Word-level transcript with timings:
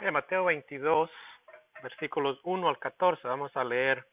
En 0.00 0.12
Mateo 0.12 0.44
22, 0.44 1.10
versículos 1.82 2.38
1 2.44 2.68
al 2.68 2.78
14, 2.78 3.26
vamos 3.26 3.56
a 3.56 3.64
leer 3.64 4.06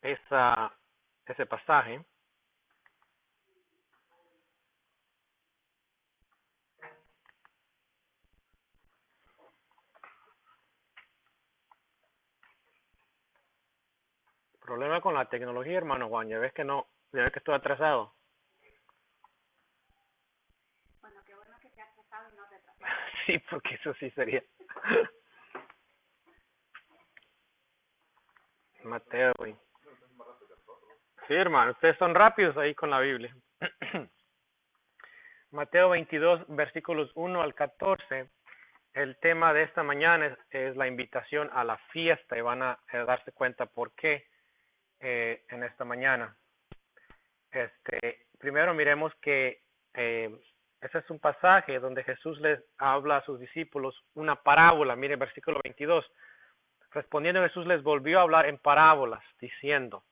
esa, 0.00 0.72
ese 1.24 1.46
pasaje. 1.46 2.04
Problema 14.60 15.00
con 15.00 15.14
la 15.14 15.28
tecnología, 15.28 15.78
hermano 15.78 16.08
Juan, 16.08 16.28
ya 16.28 16.38
ves 16.38 16.52
que 16.52 16.64
no, 16.64 16.88
ya 17.12 17.22
ves 17.22 17.32
que 17.32 17.38
estoy 17.38 17.54
atrasado. 17.54 18.14
Bueno, 21.00 21.20
qué 21.24 21.34
bueno 21.36 21.56
que 21.60 21.68
te 21.68 21.82
has 21.82 21.94
trazado 21.94 22.32
y 22.32 22.36
no 22.36 22.48
te 22.48 22.58
trazado. 22.64 22.94
Sí, 23.26 23.38
porque 23.48 23.74
eso 23.74 23.94
sí 23.94 24.10
sería. 24.10 24.42
Mateo. 28.84 29.32
güey. 29.38 29.56
Sí, 31.28 31.34
hermano, 31.34 31.72
ustedes 31.72 31.96
son 31.98 32.14
rápidos 32.14 32.56
ahí 32.56 32.74
con 32.74 32.90
la 32.90 33.00
Biblia. 33.00 33.34
Mateo 35.50 35.90
22, 35.90 36.46
versículos 36.48 37.10
1 37.14 37.42
al 37.42 37.54
14. 37.54 38.28
El 38.94 39.16
tema 39.18 39.52
de 39.54 39.62
esta 39.62 39.82
mañana 39.82 40.36
es, 40.50 40.76
la 40.76 40.86
invitación 40.86 41.48
a 41.52 41.64
la 41.64 41.78
fiesta 41.92 42.36
y 42.36 42.40
van 42.40 42.62
a, 42.62 42.78
darse 42.92 43.32
cuenta 43.32 43.66
por 43.66 43.94
qué 43.94 44.26
eh, 45.00 45.44
en 45.48 45.62
esta 45.62 45.84
mañana. 45.84 46.36
Este, 47.50 48.26
primero 48.38 48.74
miremos 48.74 49.14
que 49.20 49.62
eh, 49.94 50.34
ese 50.82 50.98
es 50.98 51.10
un 51.10 51.20
pasaje 51.20 51.78
donde 51.78 52.02
Jesús 52.02 52.40
les 52.40 52.60
habla 52.76 53.18
a 53.18 53.24
sus 53.24 53.38
discípulos 53.38 53.94
una 54.14 54.34
parábola. 54.34 54.96
Mire, 54.96 55.14
versículo 55.14 55.60
22. 55.62 56.04
Respondiendo 56.90 57.40
Jesús 57.42 57.66
les 57.66 57.82
volvió 57.82 58.18
a 58.18 58.22
hablar 58.22 58.46
en 58.46 58.58
parábolas, 58.58 59.22
diciendo, 59.40 60.02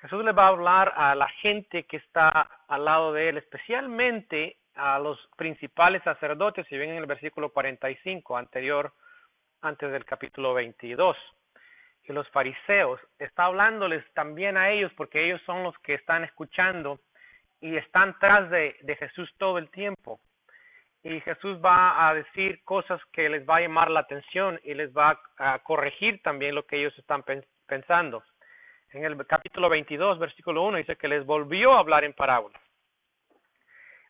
Jesús 0.00 0.24
les 0.24 0.36
va 0.36 0.46
a 0.46 0.48
hablar 0.48 0.92
a 0.96 1.14
la 1.14 1.28
gente 1.28 1.84
que 1.84 1.98
está 1.98 2.30
al 2.66 2.84
lado 2.84 3.12
de 3.12 3.28
él, 3.28 3.36
especialmente 3.36 4.56
a 4.74 4.98
los 4.98 5.18
principales 5.36 6.02
sacerdotes, 6.02 6.66
si 6.66 6.76
ven 6.76 6.90
en 6.90 6.96
el 6.96 7.06
versículo 7.06 7.50
45 7.50 8.36
anterior, 8.36 8.92
antes 9.60 9.92
del 9.92 10.04
capítulo 10.06 10.54
22. 10.54 11.16
Y 12.04 12.12
los 12.12 12.28
fariseos, 12.30 12.98
está 13.18 13.44
hablándoles 13.44 14.04
también 14.14 14.56
a 14.56 14.70
ellos 14.70 14.90
porque 14.96 15.24
ellos 15.24 15.40
son 15.46 15.62
los 15.62 15.78
que 15.80 15.94
están 15.94 16.24
escuchando 16.24 16.98
y 17.62 17.76
están 17.76 18.18
tras 18.18 18.50
de, 18.50 18.76
Jesús 18.98 19.32
todo 19.38 19.56
el 19.56 19.70
tiempo. 19.70 20.20
Y 21.02 21.20
Jesús 21.20 21.58
va 21.64 22.08
a 22.08 22.14
decir 22.14 22.62
cosas 22.64 23.00
que 23.12 23.28
les 23.28 23.48
va 23.48 23.56
a 23.56 23.60
llamar 23.60 23.90
la 23.90 24.00
atención 24.00 24.60
y 24.64 24.74
les 24.74 24.92
va 24.92 25.18
a 25.38 25.58
corregir 25.60 26.20
también 26.22 26.54
lo 26.54 26.64
que 26.66 26.76
ellos 26.78 26.96
están 26.98 27.22
pen- 27.22 27.44
pensando. 27.66 28.22
En 28.90 29.04
el 29.04 29.26
capítulo 29.26 29.68
22, 29.70 30.18
versículo 30.18 30.62
1, 30.64 30.76
dice 30.78 30.96
que 30.96 31.08
les 31.08 31.24
volvió 31.24 31.72
a 31.72 31.78
hablar 31.78 32.04
en 32.04 32.12
parábolas. 32.12 32.60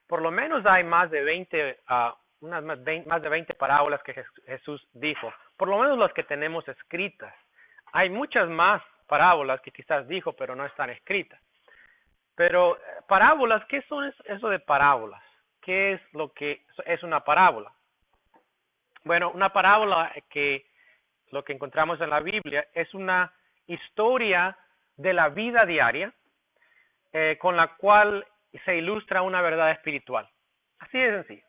Por 0.06 0.20
lo 0.20 0.30
menos 0.30 0.66
hay 0.66 0.84
más 0.84 1.10
de 1.10 1.22
20, 1.22 1.78
ah, 1.86 2.14
más, 2.40 2.82
20 2.82 3.08
más 3.08 3.22
de 3.22 3.28
20 3.28 3.54
parábolas 3.54 4.02
que 4.02 4.14
Jes- 4.14 4.44
Jesús 4.46 4.86
dijo, 4.92 5.32
por 5.56 5.68
lo 5.68 5.78
menos 5.78 5.98
las 5.98 6.12
que 6.12 6.24
tenemos 6.24 6.66
escritas. 6.68 7.34
Hay 7.92 8.10
muchas 8.10 8.48
más 8.48 8.82
parábolas 9.06 9.60
que 9.62 9.70
quizás 9.70 10.06
dijo, 10.08 10.32
pero 10.34 10.54
no 10.56 10.66
están 10.66 10.90
escritas. 10.90 11.40
Pero 12.34 12.76
eh, 12.76 12.80
parábolas, 13.08 13.64
¿qué 13.66 13.82
son 13.82 14.04
es- 14.06 14.20
eso 14.26 14.48
de 14.48 14.58
parábolas? 14.58 15.22
¿Qué 15.60 15.92
es 15.92 16.00
lo 16.14 16.32
que 16.32 16.64
es 16.86 17.02
una 17.02 17.20
parábola? 17.20 17.72
Bueno, 19.04 19.30
una 19.30 19.52
parábola 19.52 20.12
que 20.30 20.66
lo 21.30 21.44
que 21.44 21.52
encontramos 21.52 22.00
en 22.00 22.10
la 22.10 22.20
Biblia 22.20 22.66
es 22.74 22.92
una 22.94 23.32
historia 23.66 24.56
de 24.96 25.12
la 25.12 25.28
vida 25.28 25.64
diaria 25.66 26.12
eh, 27.12 27.36
con 27.40 27.56
la 27.56 27.68
cual 27.76 28.26
se 28.64 28.76
ilustra 28.76 29.22
una 29.22 29.40
verdad 29.42 29.70
espiritual. 29.70 30.28
Así 30.78 30.98
de 30.98 31.10
sencillo. 31.22 31.46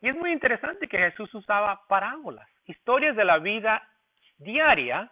Y 0.00 0.08
es 0.08 0.16
muy 0.16 0.32
interesante 0.32 0.88
que 0.88 0.98
Jesús 0.98 1.32
usaba 1.34 1.80
parábolas, 1.88 2.48
historias 2.66 3.14
de 3.16 3.24
la 3.24 3.38
vida 3.38 3.88
diaria 4.38 5.10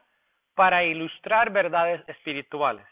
para 0.55 0.83
ilustrar 0.85 1.51
verdades 1.51 2.03
espirituales. 2.09 2.87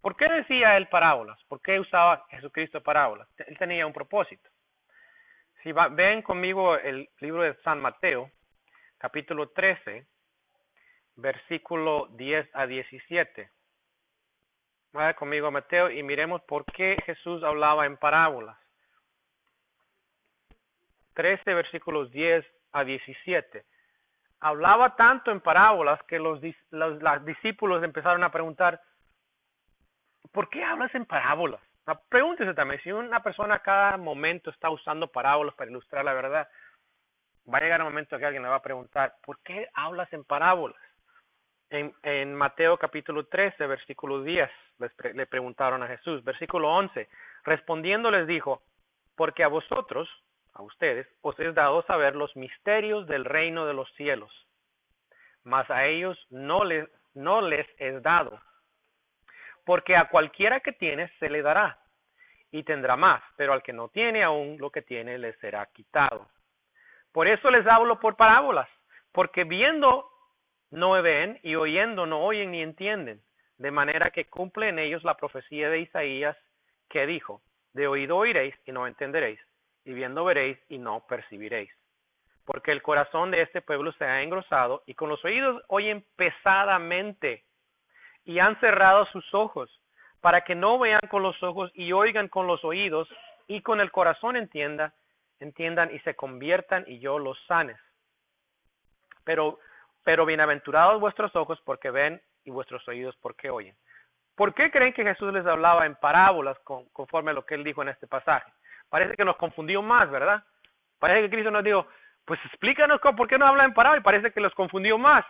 ¿Por 0.00 0.16
qué 0.16 0.28
decía 0.28 0.76
él 0.76 0.88
parábolas? 0.88 1.42
¿Por 1.44 1.60
qué 1.60 1.80
usaba 1.80 2.24
Jesucristo 2.30 2.82
parábolas? 2.82 3.28
Él 3.46 3.58
tenía 3.58 3.86
un 3.86 3.92
propósito. 3.92 4.48
Si 5.62 5.72
ven 5.72 6.22
conmigo 6.22 6.76
el 6.76 7.08
libro 7.20 7.42
de 7.42 7.54
San 7.62 7.80
Mateo, 7.80 8.30
capítulo 8.98 9.50
13, 9.50 10.06
versículo 11.16 12.06
10 12.12 12.48
a 12.54 12.66
17. 12.66 13.50
Vaya 14.92 15.14
conmigo 15.14 15.48
a 15.48 15.50
Mateo 15.50 15.90
y 15.90 16.02
miremos 16.02 16.42
por 16.42 16.64
qué 16.66 16.96
Jesús 17.04 17.42
hablaba 17.42 17.84
en 17.86 17.96
parábolas. 17.96 18.56
13 21.14 21.52
versículos 21.54 22.10
10 22.12 22.46
a 22.72 22.84
17. 22.84 23.64
Hablaba 24.40 24.94
tanto 24.94 25.32
en 25.32 25.40
parábolas 25.40 26.00
que 26.04 26.20
los- 26.20 26.40
los 26.70 27.24
discípulos 27.24 27.82
empezaron 27.82 28.22
a 28.22 28.30
preguntar, 28.30 28.80
¿por 30.32 30.48
qué 30.48 30.64
hablas 30.64 30.94
en 30.94 31.04
parábolas? 31.04 31.60
Pregúntese 32.10 32.52
también, 32.52 32.80
si 32.82 32.92
una 32.92 33.22
persona 33.22 33.56
a 33.56 33.62
cada 33.62 33.96
momento 33.96 34.50
está 34.50 34.68
usando 34.68 35.06
parábolas 35.06 35.54
para 35.54 35.70
ilustrar 35.70 36.04
la 36.04 36.12
verdad, 36.12 36.48
va 37.52 37.58
a 37.58 37.60
llegar 37.62 37.80
un 37.80 37.86
momento 37.88 38.18
que 38.18 38.26
alguien 38.26 38.42
le 38.42 38.48
va 38.48 38.56
a 38.56 38.62
preguntar, 38.62 39.14
¿por 39.24 39.38
qué 39.40 39.68
hablas 39.72 40.12
en 40.12 40.24
parábolas? 40.24 40.80
En, 41.70 42.34
Mateo 42.34 42.78
capítulo 42.78 43.26
13, 43.26 43.66
versículo 43.66 44.22
10, 44.22 44.50
les 44.78 45.14
le 45.14 45.26
preguntaron 45.26 45.82
a 45.82 45.86
Jesús. 45.86 46.24
Versículo 46.24 46.70
11, 46.70 47.08
respondiendo 47.44 48.10
les 48.10 48.26
dijo, 48.26 48.62
porque 49.16 49.44
a 49.44 49.48
vosotros, 49.48 50.08
a 50.54 50.62
ustedes, 50.62 51.06
os 51.20 51.38
es 51.40 51.54
dado 51.54 51.82
saber 51.82 52.16
los 52.16 52.34
misterios 52.36 53.06
del 53.06 53.24
reino 53.24 53.66
de 53.66 53.74
los 53.74 53.90
cielos, 53.94 54.32
mas 55.44 55.68
a 55.70 55.84
ellos 55.86 56.18
no 56.30 56.64
les, 56.64 56.88
no 57.14 57.42
les 57.42 57.66
es 57.78 58.02
dado. 58.02 58.40
Porque 59.68 59.96
a 59.96 60.08
cualquiera 60.08 60.60
que 60.60 60.72
tiene 60.72 61.10
se 61.18 61.28
le 61.28 61.42
dará 61.42 61.76
y 62.50 62.62
tendrá 62.62 62.96
más, 62.96 63.22
pero 63.36 63.52
al 63.52 63.62
que 63.62 63.74
no 63.74 63.88
tiene 63.88 64.24
aún 64.24 64.56
lo 64.58 64.70
que 64.70 64.80
tiene 64.80 65.18
le 65.18 65.34
será 65.34 65.66
quitado. 65.66 66.26
Por 67.12 67.28
eso 67.28 67.50
les 67.50 67.66
hablo 67.66 68.00
por 68.00 68.16
parábolas, 68.16 68.66
porque 69.12 69.44
viendo 69.44 70.08
no 70.70 70.92
ven 71.02 71.38
y 71.42 71.54
oyendo 71.54 72.06
no 72.06 72.22
oyen 72.24 72.52
ni 72.52 72.62
entienden, 72.62 73.20
de 73.58 73.70
manera 73.70 74.10
que 74.10 74.24
cumple 74.30 74.70
en 74.70 74.78
ellos 74.78 75.04
la 75.04 75.18
profecía 75.18 75.68
de 75.68 75.80
Isaías 75.80 76.38
que 76.88 77.04
dijo, 77.04 77.42
de 77.74 77.88
oído 77.88 78.16
oiréis 78.16 78.54
y 78.64 78.72
no 78.72 78.86
entenderéis, 78.86 79.38
y 79.84 79.92
viendo 79.92 80.24
veréis 80.24 80.58
y 80.70 80.78
no 80.78 81.04
percibiréis. 81.06 81.70
Porque 82.46 82.72
el 82.72 82.80
corazón 82.80 83.30
de 83.30 83.42
este 83.42 83.60
pueblo 83.60 83.92
se 83.92 84.06
ha 84.06 84.22
engrosado 84.22 84.82
y 84.86 84.94
con 84.94 85.10
los 85.10 85.22
oídos 85.26 85.62
oyen 85.68 86.06
pesadamente 86.16 87.44
y 88.28 88.40
han 88.40 88.60
cerrado 88.60 89.06
sus 89.06 89.24
ojos 89.32 89.70
para 90.20 90.42
que 90.42 90.54
no 90.54 90.78
vean 90.78 91.00
con 91.08 91.22
los 91.22 91.42
ojos 91.42 91.70
y 91.72 91.92
oigan 91.92 92.28
con 92.28 92.46
los 92.46 92.62
oídos 92.62 93.08
y 93.46 93.62
con 93.62 93.80
el 93.80 93.90
corazón 93.90 94.36
entienda, 94.36 94.92
entiendan 95.40 95.88
y 95.94 95.98
se 96.00 96.14
conviertan 96.14 96.84
y 96.86 96.98
yo 96.98 97.18
los 97.18 97.42
sanes. 97.46 97.78
Pero, 99.24 99.58
pero 100.04 100.26
bienaventurados 100.26 101.00
vuestros 101.00 101.34
ojos 101.36 101.58
porque 101.64 101.90
ven 101.90 102.20
y 102.44 102.50
vuestros 102.50 102.86
oídos 102.86 103.16
porque 103.22 103.48
oyen. 103.48 103.74
¿Por 104.36 104.52
qué 104.52 104.70
creen 104.70 104.92
que 104.92 105.04
Jesús 105.04 105.32
les 105.32 105.46
hablaba 105.46 105.86
en 105.86 105.96
parábolas 105.96 106.58
con- 106.60 106.86
conforme 106.90 107.30
a 107.30 107.34
lo 107.34 107.46
que 107.46 107.54
él 107.54 107.64
dijo 107.64 107.80
en 107.80 107.88
este 107.88 108.06
pasaje? 108.06 108.52
Parece 108.90 109.16
que 109.16 109.24
nos 109.24 109.36
confundió 109.36 109.80
más, 109.80 110.10
¿verdad? 110.10 110.44
Parece 110.98 111.22
que 111.22 111.30
Cristo 111.30 111.50
nos 111.50 111.64
dijo, 111.64 111.86
pues 112.26 112.38
explícanos 112.44 113.00
por 113.00 113.26
qué 113.26 113.38
no 113.38 113.46
habla 113.46 113.64
en 113.64 113.72
parábolas 113.72 114.02
y 114.02 114.04
parece 114.04 114.32
que 114.32 114.40
los 114.40 114.52
confundió 114.54 114.98
más. 114.98 115.24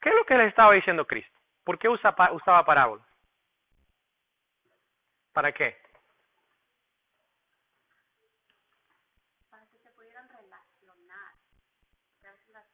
¿Qué 0.00 0.10
es 0.10 0.14
lo 0.14 0.24
que 0.24 0.38
les 0.38 0.48
estaba 0.48 0.72
diciendo 0.74 1.04
Cristo? 1.04 1.37
¿Por 1.68 1.78
qué 1.78 1.86
usa, 1.86 2.16
usaba 2.32 2.64
parábolas? 2.64 3.06
¿Para 5.34 5.52
qué? 5.52 5.76
para 9.50 9.66
que 9.66 9.78
se 9.80 9.90
pudieran 9.90 10.26
relacionar. 10.30 11.34
Porque 12.08 12.26
a 12.26 12.32
veces 12.32 12.48
las, 12.54 12.64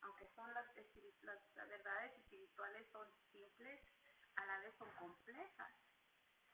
aunque 0.00 0.26
son 0.34 0.52
las, 0.54 0.66
las, 1.22 1.68
verdades 1.68 2.18
espirituales 2.18 2.84
son 2.90 3.06
simples, 3.30 3.80
a 4.34 4.44
la 4.46 4.58
vez 4.58 4.74
son 4.76 4.90
complejas. 4.98 5.72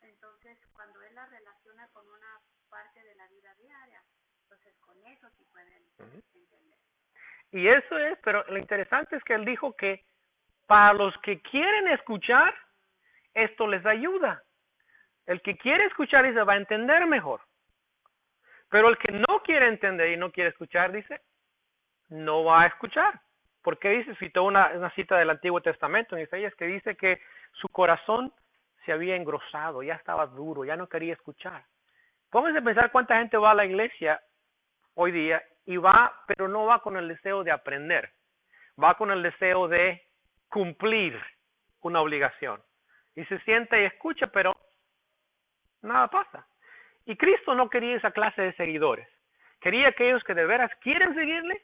Entonces, 0.03 0.59
cuando 0.75 1.01
él 1.01 1.15
las 1.15 1.31
relaciona 1.31 1.89
con 1.95 2.07
una 2.07 2.39
parte 2.69 3.03
de 3.03 3.15
la 3.15 3.29
vida 3.29 3.55
diaria, 3.55 4.05
entonces 4.43 4.77
con 4.81 5.03
eso 5.07 5.31
sí 5.39 5.45
pueden 5.47 5.73
entender. 5.73 6.23
Y 7.51 7.67
eso 7.67 7.99
es, 7.99 8.19
pero 8.23 8.45
lo 8.45 8.59
interesante 8.59 9.17
es 9.17 9.25
que 9.25 9.33
él 9.33 9.47
dijo 9.47 9.75
que 9.75 10.05
para 10.69 10.93
los 10.93 11.17
que 11.19 11.41
quieren 11.41 11.89
escuchar, 11.89 12.55
esto 13.33 13.67
les 13.67 13.85
ayuda. 13.87 14.43
El 15.25 15.41
que 15.41 15.57
quiere 15.57 15.87
escuchar 15.87 16.27
dice, 16.27 16.43
va 16.43 16.53
a 16.53 16.59
entender 16.59 17.07
mejor. 17.07 17.41
Pero 18.69 18.91
el 18.91 18.99
que 18.99 19.11
no 19.13 19.43
quiere 19.43 19.67
entender 19.67 20.11
y 20.11 20.19
no 20.19 20.31
quiere 20.31 20.51
escuchar 20.51 20.93
dice, 20.93 21.23
no 22.11 22.45
va 22.45 22.63
a 22.63 22.67
escuchar. 22.67 23.19
Porque 23.63 23.89
dice, 23.89 24.15
citó 24.17 24.45
una, 24.45 24.69
una 24.75 24.91
cita 24.91 25.17
del 25.17 25.31
Antiguo 25.31 25.63
Testamento 25.63 26.15
en 26.15 26.25
Isaías 26.25 26.55
que 26.55 26.67
dice 26.67 26.97
que 26.97 27.19
su 27.53 27.69
corazón 27.71 28.31
se 28.85 28.93
había 28.93 29.17
engrosado, 29.17 29.83
ya 29.83 29.95
estaba 29.95 30.27
duro, 30.27 30.67
ya 30.67 30.77
no 30.77 30.87
quería 30.87 31.15
escuchar. 31.15 31.65
Pónganse 32.31 32.59
a 32.59 32.63
pensar 32.63 32.93
cuánta 32.93 33.17
gente 33.17 33.39
va 33.39 33.53
a 33.53 33.55
la 33.55 33.65
iglesia 33.65 34.21
hoy 34.93 35.13
día 35.13 35.43
y 35.65 35.79
va, 35.79 36.13
pero 36.27 36.47
no 36.47 36.67
va 36.67 36.83
con 36.83 36.99
el 36.99 37.09
deseo 37.09 37.43
de 37.43 37.53
aprender, 37.53 38.13
va 38.83 38.97
con 38.97 39.11
el 39.11 39.23
deseo 39.23 39.67
de 39.67 40.08
cumplir 40.49 41.21
una 41.83 42.01
obligación. 42.01 42.63
Y 43.15 43.25
se 43.27 43.39
sienta 43.41 43.79
y 43.79 43.85
escucha, 43.85 44.29
pero 44.29 44.57
nada 45.83 46.09
pasa. 46.09 46.47
Y 47.05 47.17
Cristo 47.17 47.55
no 47.55 47.71
quería 47.71 47.97
esa 47.97 48.11
clase 48.11 48.43
de 48.43 48.53
seguidores. 48.55 49.09
Quería 49.61 49.89
aquellos 49.89 50.23
que 50.25 50.35
de 50.35 50.47
veras 50.47 50.71
quieren 50.81 51.15
seguirle 51.15 51.63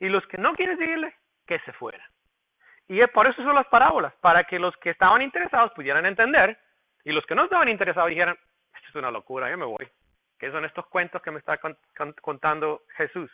y 0.00 0.08
los 0.08 0.26
que 0.26 0.38
no 0.38 0.54
quieren 0.54 0.78
seguirle, 0.78 1.14
que 1.46 1.58
se 1.60 1.72
fueran. 1.74 2.06
Y 2.88 3.00
es 3.00 3.10
por 3.10 3.26
eso 3.26 3.42
son 3.42 3.54
las 3.54 3.66
parábolas, 3.66 4.14
para 4.16 4.44
que 4.44 4.58
los 4.58 4.76
que 4.78 4.90
estaban 4.90 5.20
interesados 5.20 5.72
pudieran 5.72 6.06
entender 6.06 6.58
y 7.04 7.12
los 7.12 7.24
que 7.26 7.34
no 7.34 7.44
estaban 7.44 7.68
interesados 7.68 8.10
dijeran, 8.10 8.36
esto 8.74 8.88
es 8.88 8.94
una 8.94 9.10
locura, 9.10 9.50
yo 9.50 9.58
me 9.58 9.66
voy. 9.66 9.88
Que 10.38 10.50
son 10.50 10.64
estos 10.64 10.86
cuentos 10.86 11.20
que 11.20 11.30
me 11.30 11.38
está 11.38 11.58
contando 12.22 12.82
Jesús. 12.96 13.30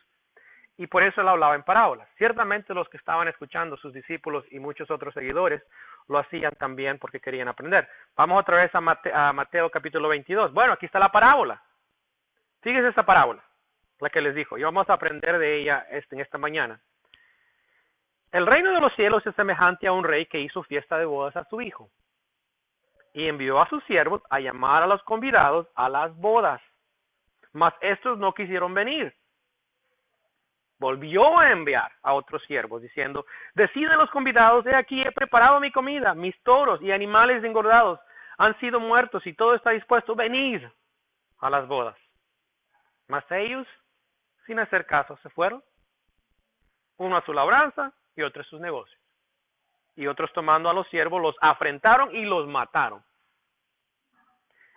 Y 0.77 0.89
por 0.89 1.05
eso 1.05 1.21
él 1.21 1.29
hablaba 1.29 1.55
en 1.55 1.63
parábolas. 1.63 2.09
Ciertamente 2.17 2.75
los 2.75 2.89
que 2.89 2.97
estaban 2.97 3.29
escuchando, 3.29 3.77
sus 3.77 3.93
discípulos 3.93 4.45
y 4.51 4.59
muchos 4.59 4.91
otros 4.91 5.15
seguidores, 5.15 5.63
lo 6.09 6.19
hacían 6.19 6.55
también 6.57 6.99
porque 6.99 7.21
querían 7.21 7.49
aprender. 7.49 7.89
Vamos 8.17 8.41
otra 8.41 8.57
vez 8.57 8.75
a 8.75 9.33
Mateo, 9.33 9.71
capítulo 9.71 10.09
22. 10.09 10.53
Bueno, 10.53 10.73
aquí 10.73 10.87
está 10.87 10.99
la 10.99 11.13
parábola. 11.13 11.63
Fíjese 12.63 12.89
esta 12.89 13.05
parábola, 13.05 13.45
la 14.01 14.11
que 14.11 14.21
les 14.21 14.35
dijo. 14.35 14.59
Y 14.59 14.63
vamos 14.63 14.89
a 14.91 14.95
aprender 14.95 15.39
de 15.39 15.61
ella 15.61 15.87
este, 15.91 16.17
en 16.17 16.23
esta 16.23 16.39
mañana. 16.39 16.81
El 18.33 18.47
reino 18.47 18.73
de 18.73 18.81
los 18.81 18.93
cielos 18.95 19.25
es 19.27 19.35
semejante 19.37 19.87
a 19.87 19.93
un 19.93 20.03
rey 20.03 20.27
que 20.27 20.41
hizo 20.41 20.65
fiesta 20.65 20.99
de 20.99 21.05
bodas 21.05 21.37
a 21.37 21.45
su 21.45 21.61
hijo 21.61 21.89
y 23.13 23.29
envió 23.29 23.61
a 23.61 23.69
sus 23.69 23.83
siervos 23.85 24.23
a 24.29 24.41
llamar 24.41 24.83
a 24.83 24.89
los 24.89 25.03
convidados 25.05 25.69
a 25.77 25.89
las 25.89 26.15
bodas. 26.17 26.61
Mas 27.53 27.73
estos 27.81 28.19
no 28.19 28.35
quisieron 28.35 28.75
venir. 28.75 29.15
Volvió 30.85 31.39
a 31.39 31.51
enviar 31.51 31.91
a 32.03 32.13
otros 32.13 32.43
siervos 32.43 32.83
diciendo, 32.83 33.25
deciden 33.55 33.97
los 33.97 34.11
convidados, 34.11 34.67
he 34.67 34.75
aquí 34.75 35.01
he 35.01 35.11
preparado 35.13 35.59
mi 35.59 35.73
comida, 35.73 36.13
mis 36.13 36.39
toros 36.43 36.83
y 36.83 36.93
animales 36.93 37.43
engordados 37.43 37.99
han 38.37 38.55
sido 38.61 38.79
muertos 38.81 39.27
y 39.27 39.33
todo 39.33 39.55
está 39.55 39.71
dispuesto, 39.71 40.15
venid 40.15 40.63
a 41.39 41.49
las 41.49 41.67
bodas. 41.67 41.97
Mas 43.09 43.25
ellos, 43.31 43.67
sin 44.45 44.59
hacer 44.59 44.85
caso, 44.85 45.17
se 45.23 45.31
fueron, 45.31 45.65
uno 46.99 47.17
a 47.17 47.25
su 47.25 47.33
labranza 47.33 47.91
y 48.15 48.21
otro 48.21 48.43
a 48.43 48.45
sus 48.45 48.61
negocios. 48.61 49.01
Y 49.97 50.07
otros 50.07 50.31
tomando 50.35 50.69
a 50.69 50.75
los 50.75 50.87
siervos 50.89 51.23
los 51.23 51.37
afrentaron 51.41 52.15
y 52.15 52.27
los 52.27 52.47
mataron. 52.47 53.03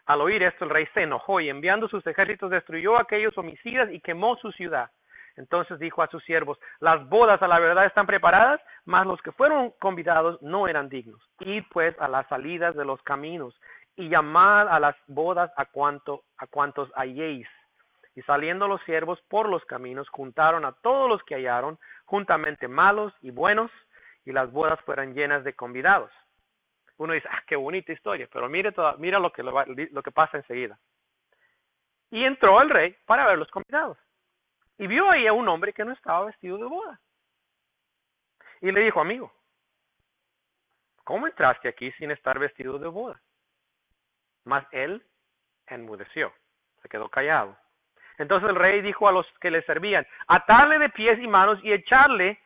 Al 0.06 0.22
oír 0.22 0.42
esto 0.42 0.64
el 0.64 0.70
rey 0.70 0.88
se 0.94 1.02
enojó 1.02 1.42
y 1.42 1.50
enviando 1.50 1.90
sus 1.90 2.08
ejércitos 2.08 2.50
destruyó 2.50 2.98
aquellos 2.98 3.38
homicidas 3.38 3.92
y 3.92 4.00
quemó 4.00 4.38
su 4.38 4.54
ciudad. 4.54 4.90
Entonces 5.38 5.80
dijo 5.80 6.02
a 6.02 6.08
sus 6.08 6.24
siervos, 6.24 6.60
las 6.80 7.08
bodas 7.08 7.42
a 7.42 7.48
la 7.48 7.60
verdad 7.60 7.86
están 7.86 8.08
preparadas, 8.08 8.60
mas 8.86 9.06
los 9.06 9.22
que 9.22 9.32
fueron 9.32 9.72
convidados 9.80 10.42
no 10.42 10.68
eran 10.68 10.90
dignos. 10.90 11.22
Id 11.40 11.64
pues 11.72 11.98
a 12.00 12.08
las 12.08 12.28
salidas 12.28 12.76
de 12.76 12.86
los 12.86 13.02
caminos 13.04 13.60
y 13.96 14.10
llamad 14.10 14.68
a 14.68 14.80
las 14.80 14.96
bodas 15.08 15.52
a, 15.56 15.66
cuanto, 15.66 16.24
a 16.38 16.48
cuantos 16.48 16.92
halléis. 16.96 17.48
Y 18.16 18.24
saliendo 18.24 18.68
los 18.68 18.82
siervos 18.84 19.22
por 19.30 19.48
los 19.48 19.64
caminos, 19.66 20.10
juntaron 20.10 20.66
a 20.66 20.72
todos 20.72 21.08
los 21.08 21.22
que 21.24 21.36
hallaron, 21.36 21.78
juntamente 22.06 22.68
malos 22.68 23.14
y 23.22 23.30
buenos, 23.30 23.72
y 24.26 24.32
las 24.32 24.52
bodas 24.52 24.80
fueron 24.82 25.14
llenas 25.14 25.44
de 25.44 25.54
convidados. 25.54 26.12
Uno 26.98 27.14
dice, 27.14 27.28
ah, 27.32 27.44
qué 27.48 27.56
bonita 27.56 27.92
historia, 27.92 28.28
pero 28.34 28.50
mire 28.50 28.74
mira 28.98 29.20
lo 29.20 29.32
que, 29.32 29.44
lo, 29.44 30.04
que 30.04 30.12
pasa 30.12 30.38
enseguida. 30.38 30.80
Y 32.10 32.24
entró 32.24 32.60
el 32.62 32.70
rey 32.70 32.96
para 33.06 33.28
ver 33.28 33.38
los 33.38 33.50
convidados. 33.52 33.98
Y 34.78 34.88
vio 34.88 35.10
ahí 35.10 35.28
a 35.28 35.34
un 35.34 35.48
hombre 35.48 35.74
que 35.74 35.84
no 35.84 35.92
estaba 35.94 36.26
vestido 36.26 36.58
de 36.58 36.66
boda. 36.66 37.00
Y 38.62 38.72
le 38.72 38.82
dijo, 38.82 39.02
amigo, 39.02 39.32
¿cómo 41.04 41.28
entraste 41.28 41.68
aquí 41.68 41.92
sin 41.94 42.12
estar 42.12 42.40
vestido 42.40 42.78
de 42.80 42.88
boda? 42.88 43.22
Mas 44.44 44.66
él 44.72 45.04
enmudeció, 45.68 46.34
se 46.82 46.90
quedó 46.90 47.10
callado. 47.10 47.58
Entonces 48.18 48.50
el 48.50 48.56
rey 48.56 48.82
dijo 48.82 49.08
a 49.08 49.12
los 49.12 49.28
que 49.40 49.52
le 49.52 49.62
servían, 49.64 50.08
atarle 50.28 50.80
de 50.80 50.90
pies 50.90 51.20
y 51.20 51.28
manos 51.28 51.60
y 51.64 51.72
echarle 51.72 52.40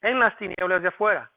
en 0.00 0.18
las 0.18 0.36
tinieblas 0.38 0.82
de 0.82 0.88
afuera. 0.88 1.30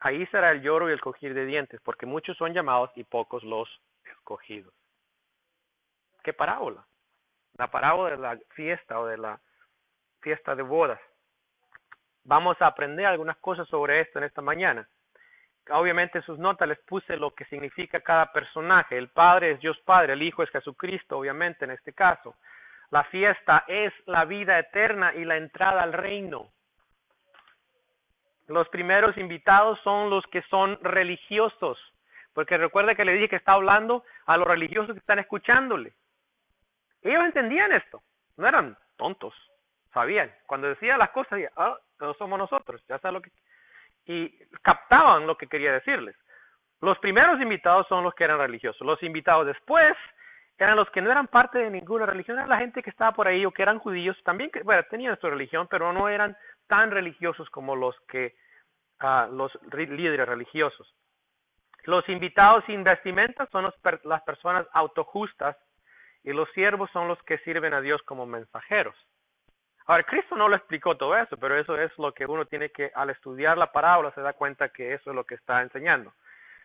Ahí 0.00 0.26
será 0.26 0.50
el 0.50 0.60
lloro 0.60 0.90
y 0.90 0.92
el 0.92 1.00
cogir 1.00 1.32
de 1.32 1.46
dientes, 1.46 1.80
porque 1.82 2.04
muchos 2.04 2.36
son 2.36 2.52
llamados 2.52 2.90
y 2.96 3.04
pocos 3.04 3.42
los 3.42 3.68
escogidos. 4.04 4.74
¿Qué 6.22 6.32
parábola? 6.32 6.86
La 7.56 7.70
parábola 7.70 8.10
de 8.10 8.16
la 8.18 8.38
fiesta 8.50 8.98
o 8.98 9.06
de 9.06 9.16
la 9.16 9.40
fiesta 10.24 10.56
de 10.56 10.62
bodas. 10.62 10.98
Vamos 12.24 12.56
a 12.60 12.66
aprender 12.66 13.04
algunas 13.04 13.36
cosas 13.36 13.68
sobre 13.68 14.00
esto 14.00 14.18
en 14.18 14.24
esta 14.24 14.40
mañana. 14.40 14.88
Obviamente 15.70 16.18
en 16.18 16.24
sus 16.24 16.38
notas 16.38 16.66
les 16.66 16.78
puse 16.80 17.16
lo 17.18 17.34
que 17.34 17.44
significa 17.44 18.00
cada 18.00 18.32
personaje. 18.32 18.96
El 18.96 19.08
Padre 19.08 19.52
es 19.52 19.60
Dios 19.60 19.78
Padre, 19.84 20.14
el 20.14 20.22
Hijo 20.22 20.42
es 20.42 20.50
Jesucristo, 20.50 21.18
obviamente 21.18 21.66
en 21.66 21.72
este 21.72 21.92
caso. 21.92 22.34
La 22.90 23.04
fiesta 23.04 23.64
es 23.68 23.92
la 24.06 24.24
vida 24.24 24.58
eterna 24.58 25.14
y 25.14 25.24
la 25.24 25.36
entrada 25.36 25.82
al 25.82 25.92
reino. 25.92 26.48
Los 28.46 28.68
primeros 28.68 29.16
invitados 29.18 29.78
son 29.82 30.10
los 30.10 30.26
que 30.28 30.42
son 30.42 30.78
religiosos, 30.82 31.78
porque 32.34 32.56
recuerda 32.56 32.94
que 32.94 33.04
le 33.04 33.12
dije 33.12 33.28
que 33.28 33.36
está 33.36 33.52
hablando 33.52 34.04
a 34.26 34.36
los 34.36 34.46
religiosos 34.46 34.92
que 34.92 35.00
están 35.00 35.18
escuchándole. 35.18 35.92
Ellos 37.02 37.24
entendían 37.24 37.72
esto, 37.72 38.02
no 38.36 38.46
eran 38.46 38.76
tontos, 38.96 39.34
sabían. 39.94 40.30
Cuando 40.46 40.68
decía 40.68 40.98
las 40.98 41.10
cosas, 41.10 41.40
ah, 41.56 41.78
no 42.00 42.14
somos 42.14 42.38
nosotros, 42.38 42.84
ya 42.88 42.98
sabes 42.98 43.14
lo 43.14 43.22
que... 43.22 43.30
Y 44.06 44.38
captaban 44.62 45.26
lo 45.26 45.38
que 45.38 45.46
quería 45.46 45.72
decirles. 45.72 46.14
Los 46.82 46.98
primeros 46.98 47.40
invitados 47.40 47.86
son 47.88 48.04
los 48.04 48.14
que 48.14 48.24
eran 48.24 48.38
religiosos. 48.38 48.86
Los 48.86 49.02
invitados 49.02 49.46
después 49.46 49.96
eran 50.58 50.76
los 50.76 50.90
que 50.90 51.00
no 51.00 51.10
eran 51.10 51.28
parte 51.28 51.58
de 51.58 51.70
ninguna 51.70 52.06
religión, 52.06 52.36
eran 52.36 52.50
la 52.50 52.58
gente 52.58 52.82
que 52.82 52.90
estaba 52.90 53.12
por 53.12 53.26
ahí 53.26 53.46
o 53.46 53.50
que 53.50 53.62
eran 53.62 53.78
judíos, 53.78 54.16
también 54.24 54.50
que, 54.50 54.62
bueno, 54.62 54.82
tenían 54.90 55.18
su 55.18 55.28
religión, 55.28 55.66
pero 55.68 55.92
no 55.92 56.08
eran 56.08 56.36
tan 56.68 56.90
religiosos 56.90 57.48
como 57.50 57.74
los 57.74 57.98
que 58.08 58.34
uh, 59.02 59.32
los 59.32 59.50
líderes 59.72 60.28
religiosos. 60.28 60.94
Los 61.84 62.08
invitados 62.08 62.64
sin 62.66 62.84
vestimenta 62.84 63.46
son 63.46 63.70
las 64.04 64.22
personas 64.22 64.66
autojustas 64.72 65.56
y 66.22 66.32
los 66.32 66.48
siervos 66.52 66.90
son 66.92 67.08
los 67.08 67.22
que 67.24 67.38
sirven 67.38 67.74
a 67.74 67.80
Dios 67.80 68.00
como 68.02 68.24
mensajeros. 68.24 68.96
Ahora, 69.86 70.02
Cristo 70.04 70.34
no 70.34 70.48
lo 70.48 70.56
explicó 70.56 70.96
todo 70.96 71.16
eso, 71.16 71.36
pero 71.36 71.58
eso 71.58 71.76
es 71.78 71.96
lo 71.98 72.12
que 72.12 72.24
uno 72.24 72.46
tiene 72.46 72.70
que, 72.70 72.90
al 72.94 73.10
estudiar 73.10 73.58
la 73.58 73.70
parábola, 73.70 74.12
se 74.12 74.22
da 74.22 74.32
cuenta 74.32 74.70
que 74.70 74.94
eso 74.94 75.10
es 75.10 75.16
lo 75.16 75.24
que 75.24 75.34
está 75.34 75.60
enseñando. 75.60 76.12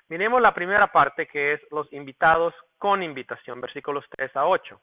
Miremos 0.08 0.42
la 0.42 0.54
primera 0.54 0.88
parte 0.92 1.28
que 1.28 1.54
es 1.54 1.62
los 1.72 1.92
invitados 1.92 2.54
con 2.78 3.04
invitación, 3.04 3.60
versículos 3.62 4.06
3 4.12 4.36
a 4.38 4.48
8. 4.48 4.82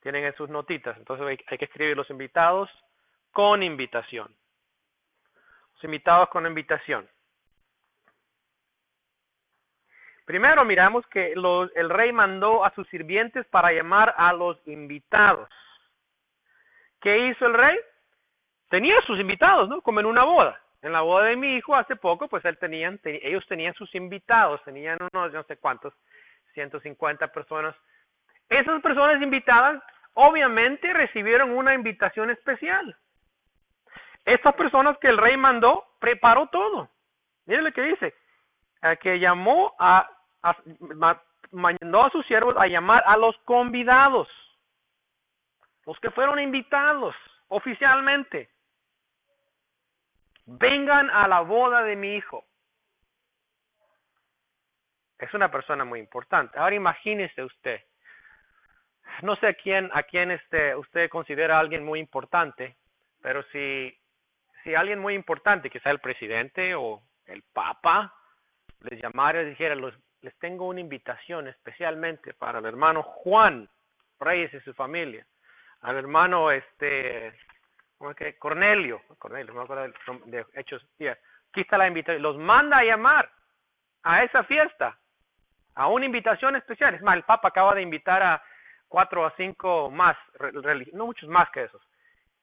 Tienen 0.00 0.24
en 0.24 0.34
sus 0.36 0.48
notitas, 0.48 0.96
entonces 0.98 1.26
hay 1.46 1.58
que 1.58 1.64
escribir 1.64 1.96
los 1.96 2.08
invitados 2.10 2.70
con 3.32 3.62
invitación. 3.62 4.34
Los 5.74 5.84
invitados 5.84 6.28
con 6.28 6.46
invitación. 6.46 7.08
Primero 10.30 10.64
miramos 10.64 11.04
que 11.08 11.34
los, 11.34 11.74
el 11.74 11.90
rey 11.90 12.12
mandó 12.12 12.64
a 12.64 12.72
sus 12.74 12.86
sirvientes 12.88 13.44
para 13.46 13.72
llamar 13.72 14.14
a 14.16 14.32
los 14.32 14.56
invitados. 14.68 15.48
¿Qué 17.00 17.28
hizo 17.28 17.46
el 17.46 17.54
rey? 17.54 17.78
Tenía 18.68 19.00
sus 19.02 19.18
invitados, 19.18 19.68
¿no? 19.68 19.80
Como 19.80 20.00
en 20.00 20.06
una 20.06 20.24
boda. 20.24 20.60
En 20.82 20.92
la 20.92 21.02
boda 21.02 21.26
de 21.26 21.36
mi 21.36 21.56
hijo 21.56 21.74
hace 21.74 21.96
poco, 21.96 22.28
pues 22.28 22.44
él 22.44 22.56
tenían, 22.58 22.98
ellos 23.04 23.44
tenían 23.48 23.74
sus 23.74 23.94
invitados, 23.94 24.62
tenían 24.64 24.98
unos 25.12 25.32
no 25.32 25.42
sé 25.44 25.56
cuántos, 25.58 25.92
150 26.54 27.28
personas. 27.28 27.76
Esas 28.48 28.80
personas 28.82 29.20
invitadas 29.22 29.82
obviamente 30.14 30.92
recibieron 30.92 31.50
una 31.50 31.74
invitación 31.74 32.30
especial. 32.30 32.96
Estas 34.24 34.54
personas 34.54 34.96
que 34.98 35.08
el 35.08 35.18
rey 35.18 35.36
mandó, 35.36 35.84
preparó 35.98 36.46
todo. 36.48 36.88
Miren 37.46 37.64
lo 37.64 37.72
que 37.72 37.82
dice, 37.82 38.14
que 39.00 39.18
llamó 39.18 39.74
a, 39.78 40.08
mandó 41.50 42.04
a 42.04 42.10
sus 42.10 42.24
siervos 42.26 42.56
a 42.58 42.66
llamar 42.66 43.02
a 43.06 43.16
los 43.16 43.36
convidados, 43.44 44.28
los 45.86 45.98
que 46.00 46.10
fueron 46.10 46.38
invitados 46.38 47.14
oficialmente. 47.48 48.50
Vengan 50.46 51.10
a 51.10 51.28
la 51.28 51.40
boda 51.40 51.82
de 51.82 51.96
mi 51.96 52.16
hijo. 52.16 52.44
Es 55.18 55.32
una 55.34 55.50
persona 55.50 55.84
muy 55.84 56.00
importante. 56.00 56.58
Ahora 56.58 56.74
imagínese 56.74 57.44
usted, 57.44 57.80
no 59.22 59.36
sé 59.36 59.48
a 59.48 59.54
quién, 59.54 59.90
a 59.92 60.02
quién 60.04 60.30
este, 60.30 60.74
usted 60.76 61.10
considera 61.10 61.56
a 61.56 61.60
alguien 61.60 61.84
muy 61.84 62.00
importante, 62.00 62.76
Pero 63.22 63.42
si, 63.52 63.94
si 64.64 64.74
alguien 64.74 64.98
muy 64.98 65.14
importante, 65.14 65.68
quizá 65.68 65.90
el 65.90 65.98
presidente 65.98 66.74
o 66.74 67.02
el 67.26 67.42
papa, 67.52 68.14
les 68.80 69.00
llamara 69.00 69.42
y 69.42 69.50
dijera, 69.50 69.74
los, 69.74 69.94
les 70.22 70.36
tengo 70.38 70.66
una 70.66 70.80
invitación 70.80 71.48
especialmente 71.48 72.32
para 72.34 72.60
el 72.60 72.64
hermano 72.64 73.02
Juan 73.02 73.68
Reyes 74.18 74.52
y 74.54 74.60
su 74.60 74.72
familia, 74.74 75.26
al 75.82 75.96
hermano 75.96 76.50
este 76.50 77.34
¿cómo 78.00 78.10
es 78.12 78.16
que? 78.16 78.38
Cornelio, 78.38 79.02
Cornelio, 79.18 79.52
no 79.52 79.60
me 79.60 79.64
acuerdo 79.64 79.92
de, 80.24 80.46
Hechos, 80.54 80.82
aquí 80.98 81.60
está 81.60 81.76
la 81.76 81.86
invitación, 81.86 82.22
los 82.22 82.38
manda 82.38 82.78
a 82.78 82.84
llamar 82.84 83.30
a 84.02 84.24
esa 84.24 84.42
fiesta, 84.44 84.98
a 85.74 85.86
una 85.88 86.06
invitación 86.06 86.56
especial. 86.56 86.94
Es 86.94 87.02
más, 87.02 87.16
el 87.16 87.24
Papa 87.24 87.48
acaba 87.48 87.74
de 87.74 87.82
invitar 87.82 88.22
a 88.22 88.42
cuatro 88.88 89.22
o 89.24 89.30
cinco 89.36 89.90
más, 89.90 90.16
no 90.92 91.04
muchos 91.06 91.28
más 91.28 91.50
que 91.50 91.64
esos, 91.64 91.82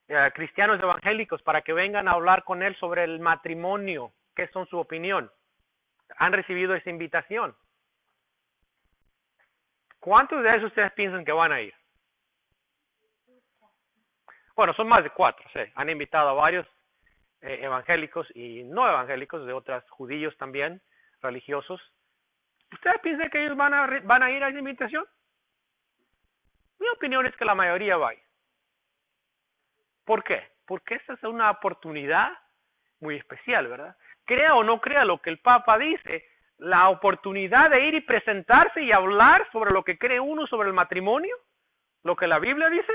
eh, 0.08 0.32
cristianos 0.36 0.79
evangélicos 0.79 1.41
para 1.41 1.63
que 1.63 1.74
vengan 1.74 2.08
a 2.08 2.12
hablar 2.12 2.44
con 2.44 2.62
él 2.62 2.75
sobre 2.75 3.03
el 3.03 3.20
matrimonio, 3.20 4.12
qué 4.36 4.48
son 4.50 4.67
su 4.67 4.77
opinión. 4.77 5.32
Han 6.17 6.34
recibido 6.34 6.75
esa 6.75 6.89
invitación. 6.89 7.56
¿Cuántos 10.00 10.44
de 10.44 10.50
esos 10.50 10.65
ustedes 10.65 10.91
piensan 10.94 11.25
que 11.25 11.32
van 11.32 11.51
a 11.51 11.62
ir? 11.62 11.74
Bueno, 14.58 14.74
son 14.74 14.88
más 14.88 15.04
de 15.04 15.12
cuatro. 15.12 15.48
¿sí? 15.54 15.60
Han 15.76 15.90
invitado 15.90 16.30
a 16.30 16.34
varios 16.34 16.66
eh, 17.42 17.60
evangélicos 17.62 18.28
y 18.36 18.64
no 18.64 18.90
evangélicos, 18.90 19.46
de 19.46 19.54
otras 19.54 19.88
judíos 19.92 20.36
también, 20.38 20.82
religiosos. 21.22 21.80
¿Ustedes 22.74 23.00
piensan 23.02 23.30
que 23.30 23.46
ellos 23.46 23.56
van 23.56 23.76
a, 23.76 23.88
van 24.04 24.24
a 24.24 24.32
ir 24.32 24.44
a 24.44 24.50
esa 24.50 24.58
invitación? 24.58 25.06
Mi 26.80 26.88
opinión 26.90 27.26
es 27.28 27.36
que 27.38 27.46
la 27.46 27.54
mayoría 27.54 27.98
va 27.98 28.10
a 28.10 28.14
ir. 28.16 28.24
¿Por 30.04 30.24
qué? 30.24 30.42
Porque 30.66 30.96
esta 30.96 31.14
es 31.14 31.24
una 31.24 31.52
oportunidad 31.52 32.32
muy 33.00 33.16
especial, 33.16 33.68
¿verdad? 33.68 33.96
Crea 34.26 34.56
o 34.56 34.64
no 34.64 34.82
crea 34.82 35.06
lo 35.06 35.22
que 35.22 35.30
el 35.30 35.40
Papa 35.40 35.78
dice, 35.78 36.26
la 36.58 36.90
oportunidad 36.90 37.70
de 37.70 37.86
ir 37.86 37.94
y 37.94 38.02
presentarse 38.02 38.82
y 38.82 38.92
hablar 38.92 39.48
sobre 39.52 39.72
lo 39.72 39.84
que 39.84 40.00
cree 40.00 40.20
uno 40.20 40.48
sobre 40.48 40.68
el 40.68 40.74
matrimonio, 40.74 41.36
lo 42.04 42.16
que 42.16 42.26
la 42.26 42.40
Biblia 42.40 42.70
dice, 42.70 42.92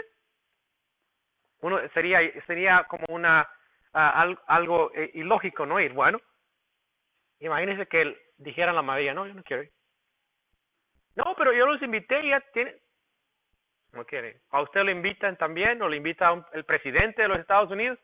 uno 1.62 1.80
sería 1.90 2.20
sería 2.46 2.84
como 2.84 3.06
una 3.08 3.48
algo 3.92 4.90
eh, 4.94 5.10
ilógico 5.14 5.66
no 5.66 5.80
ir. 5.80 5.92
Bueno, 5.92 6.20
imagínense 7.40 7.86
que 7.86 8.02
él 8.02 8.18
dijera 8.38 8.72
la 8.72 8.82
mayoría, 8.82 9.14
no, 9.14 9.26
yo 9.26 9.34
no 9.34 9.42
quiero 9.42 9.62
ir. 9.62 9.72
No, 11.14 11.34
pero 11.36 11.52
yo 11.52 11.66
los 11.66 11.82
invité 11.82 12.24
y 12.24 12.30
ya 12.30 12.40
tiene, 12.52 12.74
no 13.92 14.04
quiere. 14.04 14.40
¿A 14.50 14.62
usted 14.62 14.82
lo 14.82 14.90
invitan 14.90 15.36
también 15.36 15.80
o 15.82 15.88
le 15.88 15.98
invita 15.98 16.46
el 16.52 16.64
presidente 16.64 17.22
de 17.22 17.28
los 17.28 17.38
Estados 17.38 17.70
Unidos? 17.70 17.98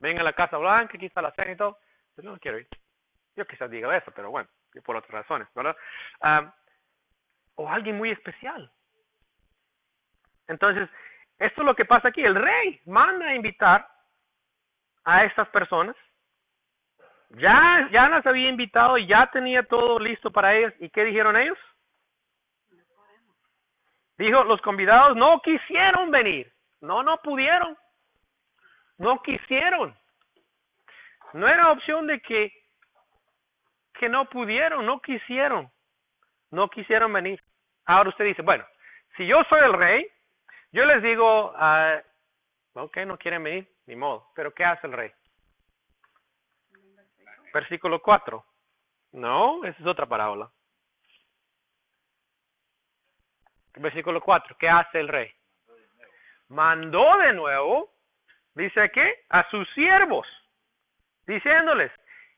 Venga 0.00 0.20
a 0.20 0.24
la 0.24 0.32
Casa 0.32 0.58
Blanca, 0.58 0.96
aquí 0.96 1.06
está 1.06 1.22
la 1.22 1.32
cena 1.32 1.52
y 1.52 1.56
todo. 1.56 1.78
Yo 2.16 2.24
no 2.24 2.38
quiero 2.38 2.58
ir. 2.58 2.68
Yo 3.36 3.46
quizás 3.46 3.70
diga 3.70 3.96
eso, 3.96 4.10
pero 4.14 4.30
bueno, 4.30 4.48
por 4.84 4.96
otras 4.96 5.12
razones, 5.12 5.48
¿verdad? 5.54 5.76
o 7.54 7.68
alguien 7.68 7.96
muy 7.96 8.10
especial. 8.10 8.70
Entonces, 10.46 10.88
esto 11.38 11.62
es 11.62 11.66
lo 11.66 11.74
que 11.74 11.84
pasa 11.84 12.08
aquí. 12.08 12.22
El 12.22 12.34
rey 12.34 12.80
manda 12.86 13.26
a 13.26 13.34
invitar 13.34 13.88
a 15.04 15.24
estas 15.24 15.48
personas. 15.48 15.96
Ya, 17.30 17.88
ya 17.92 18.08
las 18.08 18.26
había 18.26 18.48
invitado 18.48 18.98
y 18.98 19.06
ya 19.06 19.28
tenía 19.30 19.62
todo 19.62 19.98
listo 19.98 20.30
para 20.30 20.54
ellas. 20.54 20.74
¿Y 20.80 20.88
qué 20.90 21.04
dijeron 21.04 21.36
ellos? 21.36 21.58
Dijo, 24.16 24.42
los 24.44 24.60
convidados 24.62 25.16
no 25.16 25.40
quisieron 25.42 26.10
venir. 26.10 26.50
No, 26.80 27.02
no 27.02 27.18
pudieron. 27.18 27.76
No 28.96 29.22
quisieron. 29.22 29.96
No 31.34 31.46
era 31.46 31.70
opción 31.70 32.06
de 32.06 32.20
que 32.20 32.52
que 33.98 34.08
no 34.08 34.26
pudieron, 34.26 34.86
no 34.86 35.00
quisieron, 35.00 35.70
no 36.50 36.68
quisieron 36.70 37.12
venir. 37.12 37.42
Ahora 37.84 38.10
usted 38.10 38.24
dice, 38.24 38.42
bueno, 38.42 38.64
si 39.16 39.26
yo 39.26 39.42
soy 39.48 39.60
el 39.60 39.72
rey, 39.72 40.06
yo 40.72 40.84
les 40.84 41.02
digo, 41.02 41.52
uh, 41.52 42.00
ok, 42.74 42.98
no 42.98 43.18
quieren 43.18 43.42
venir, 43.42 43.68
ni 43.86 43.96
modo, 43.96 44.30
pero 44.34 44.52
¿qué 44.52 44.64
hace 44.64 44.86
el 44.86 44.92
rey? 44.92 45.12
Versículo 47.52 48.00
4. 48.02 48.44
No, 49.12 49.64
esa 49.64 49.80
es 49.80 49.86
otra 49.86 50.06
parábola. 50.06 50.50
Versículo 53.76 54.20
4. 54.20 54.56
¿Qué 54.58 54.68
hace 54.68 55.00
el 55.00 55.08
rey? 55.08 55.32
Mandó 56.48 57.16
de 57.18 57.32
nuevo, 57.32 57.90
dice 58.54 58.90
que, 58.90 59.24
a 59.28 59.48
sus 59.50 59.68
siervos, 59.74 60.26
diciéndoles, 61.26 61.92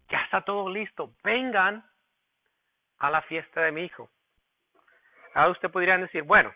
ya 0.09 0.19
está 0.23 0.43
todo 0.43 0.69
listo, 0.69 1.15
vengan 1.23 1.85
a 2.99 3.11
la 3.11 3.23
fiesta 3.23 3.63
de 3.63 3.73
mi 3.73 3.85
hijo. 3.85 4.11
Ahora 5.35 5.53
usted 5.53 5.71
podría 5.71 5.97
decir, 5.97 6.25
bueno, 6.25 6.53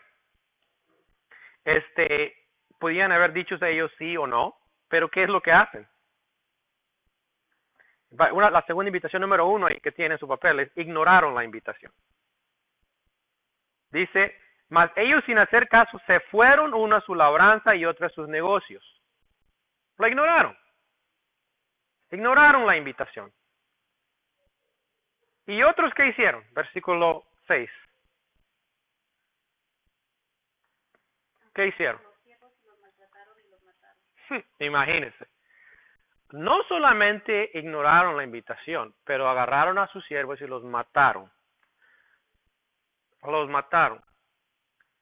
este, 1.65 2.35
podrían 2.79 3.11
haber 3.11 3.33
dicho 3.33 3.55
a 3.59 3.69
ellos 3.69 3.91
sí 3.97 4.15
o 4.15 4.27
no, 4.27 4.55
pero 4.87 5.09
¿qué 5.09 5.23
es 5.23 5.29
lo 5.29 5.41
que 5.41 5.51
hacen? 5.51 5.87
Una, 8.31 8.49
la 8.49 8.61
segunda 8.61 8.87
invitación 8.87 9.21
número 9.21 9.47
uno 9.47 9.67
que 9.81 9.91
tiene 9.91 10.13
en 10.13 10.19
su 10.19 10.27
papel 10.27 10.61
es 10.61 10.77
ignoraron 10.77 11.35
la 11.35 11.43
invitación. 11.43 11.91
Dice, 13.91 14.37
mas 14.69 14.91
ellos 14.95 15.23
sin 15.25 15.37
hacer 15.37 15.67
caso 15.67 15.99
se 16.05 16.19
fueron 16.31 16.73
uno 16.73 16.95
a 16.95 17.01
su 17.01 17.15
labranza 17.15 17.75
y 17.75 17.85
otro 17.85 18.07
a 18.07 18.09
sus 18.09 18.27
negocios. 18.27 18.83
La 19.97 20.07
ignoraron. 20.07 20.55
Ignoraron 22.11 22.65
la 22.65 22.77
invitación. 22.77 23.31
¿Y 25.47 25.61
otros 25.63 25.93
qué 25.93 26.07
hicieron? 26.07 26.43
Versículo 26.53 27.25
6. 27.47 27.69
¿Qué 31.55 31.67
hicieron? 31.67 32.01
Imagínense. 34.59 35.25
No 36.31 36.63
solamente 36.63 37.51
ignoraron 37.53 38.17
la 38.17 38.23
invitación, 38.23 38.93
pero 39.05 39.29
agarraron 39.29 39.77
a 39.77 39.87
sus 39.87 40.05
siervos 40.05 40.39
y 40.41 40.47
los 40.47 40.63
mataron. 40.63 41.31
Los 43.23 43.49
mataron. 43.49 44.03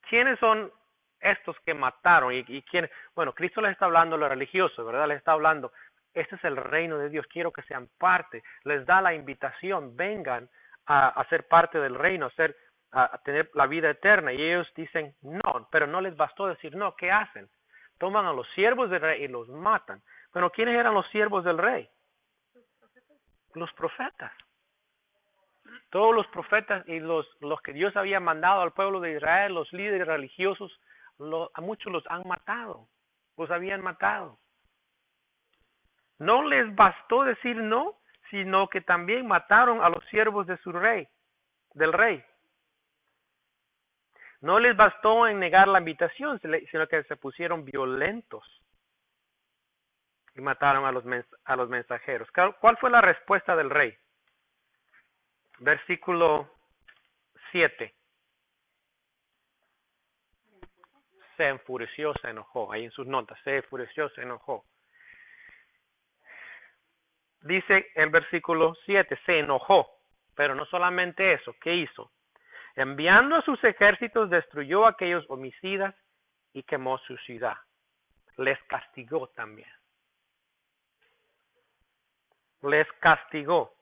¿Quiénes 0.10 0.39
son 0.39 0.72
estos 1.19 1.60
que 1.65 1.74
mataron? 1.74 2.33
¿Y? 2.33 2.63
Bueno, 3.15 3.33
Cristo 3.33 3.60
les 3.62 3.72
está 3.72 3.86
hablando 3.86 4.15
a 4.15 4.19
los 4.19 4.29
religiosos, 4.29 4.86
¿verdad? 4.86 5.07
Les 5.07 5.17
está 5.17 5.31
hablando 5.31 5.72
este 6.13 6.36
es 6.36 6.43
el 6.43 6.57
reino 6.57 6.98
de 6.98 7.10
Dios, 7.10 7.25
quiero 7.27 7.51
que 7.51 7.63
sean 7.63 7.89
parte. 7.98 8.43
Les 8.63 8.86
da 8.86 9.01
la 9.01 9.13
invitación, 9.13 9.95
vengan 9.95 10.50
a, 10.86 11.25
ser 11.29 11.48
parte 11.48 11.79
del 11.79 11.95
reino, 11.95 12.27
a, 12.27 12.31
ser, 12.31 12.55
a, 12.94 13.18
tener 13.24 13.50
la 13.54 13.68
vida 13.68 13.90
eterna. 13.90 14.32
Y 14.32 14.42
ellos 14.42 14.72
dicen 14.76 15.16
no, 15.22 15.68
pero 15.72 15.88
no 15.88 16.02
les 16.02 16.16
bastó 16.16 16.48
decir 16.48 16.76
no, 16.76 16.96
¿qué 16.96 17.12
hacen? 17.12 17.50
Toman 17.98 18.26
a 18.26 18.34
los 18.34 18.48
siervos 18.54 18.90
del 18.90 19.02
rey 19.02 19.24
y 19.24 19.28
los 19.28 19.50
matan. 19.50 20.02
Pero 20.32 20.50
¿quiénes 20.52 20.76
eran 20.76 20.94
los 20.94 21.08
siervos 21.10 21.44
del 21.44 21.58
rey? 21.58 21.90
Los 23.54 23.72
profetas. 23.74 24.32
Todos 25.90 26.16
los 26.16 26.28
profetas 26.28 26.88
y 26.88 27.00
los, 27.00 27.28
los 27.40 27.62
que 27.62 27.74
Dios 27.74 27.96
había 27.96 28.20
mandado 28.20 28.62
al 28.62 28.74
pueblo 28.74 29.00
de 29.00 29.14
Israel, 29.14 29.54
los 29.54 29.72
líderes 29.74 30.08
religiosos, 30.08 30.72
a 31.54 31.62
muchos 31.62 31.92
los 31.92 32.04
han 32.08 32.28
matado, 32.28 32.88
los 33.38 33.50
habían 33.52 33.82
matado. 33.82 34.40
No 36.20 36.48
les 36.48 36.74
bastó 36.76 37.24
decir 37.24 37.58
no, 37.58 37.98
sino 38.30 38.68
que 38.68 38.82
también 38.82 39.28
mataron 39.28 39.84
a 39.84 39.90
los 39.90 40.04
siervos 40.06 40.48
de 40.48 40.58
su 40.58 40.72
rey, 40.72 41.08
del 41.74 41.94
rey. 41.94 42.24
No 44.44 44.60
les 44.60 44.76
bastó 44.76 45.28
en 45.28 45.40
negar 45.40 45.68
la 45.68 45.80
invitación, 45.80 46.40
sino 46.70 46.88
que 46.88 47.04
se 47.04 47.16
pusieron 47.16 47.66
violentos 47.66 48.44
y 50.36 50.42
mataron 50.42 50.86
a 50.86 50.92
los, 50.92 51.04
a 51.46 51.56
los 51.56 51.70
mensajeros. 51.70 52.30
¿Cuál 52.60 52.78
fue 52.78 52.92
la 52.92 53.02
respuesta 53.02 53.56
del 53.56 53.70
rey? 53.70 53.98
Versículo 55.60 56.50
7. 57.52 57.96
Se 61.38 61.48
enfureció, 61.48 62.14
se 62.22 62.30
enojó. 62.30 62.72
Ahí 62.72 62.86
en 62.86 62.92
sus 62.92 63.08
notas, 63.08 63.40
se 63.44 63.58
enfureció, 63.58 64.10
se 64.10 64.22
enojó 64.22 64.66
dice 67.44 67.92
el 67.96 68.10
versículo 68.10 68.76
7, 68.86 69.20
se 69.26 69.40
enojó, 69.40 69.88
pero 70.36 70.56
no 70.56 70.66
solamente 70.66 71.34
eso, 71.34 71.56
¿qué 71.62 71.76
hizo? 71.76 72.12
Enviando 72.75 73.36
a 73.36 73.42
sus 73.44 73.63
ejércitos 73.63 74.30
destruyó 74.30 74.86
a 74.86 74.92
aquellos 74.92 75.25
homicidas 75.30 75.96
y 76.53 76.63
quemó 76.63 76.98
su 77.00 77.18
ciudad. 77.18 77.58
Les 78.38 78.62
castigó 78.63 79.27
también. 79.30 79.70
Les 82.63 82.92
castigó. 82.94 83.74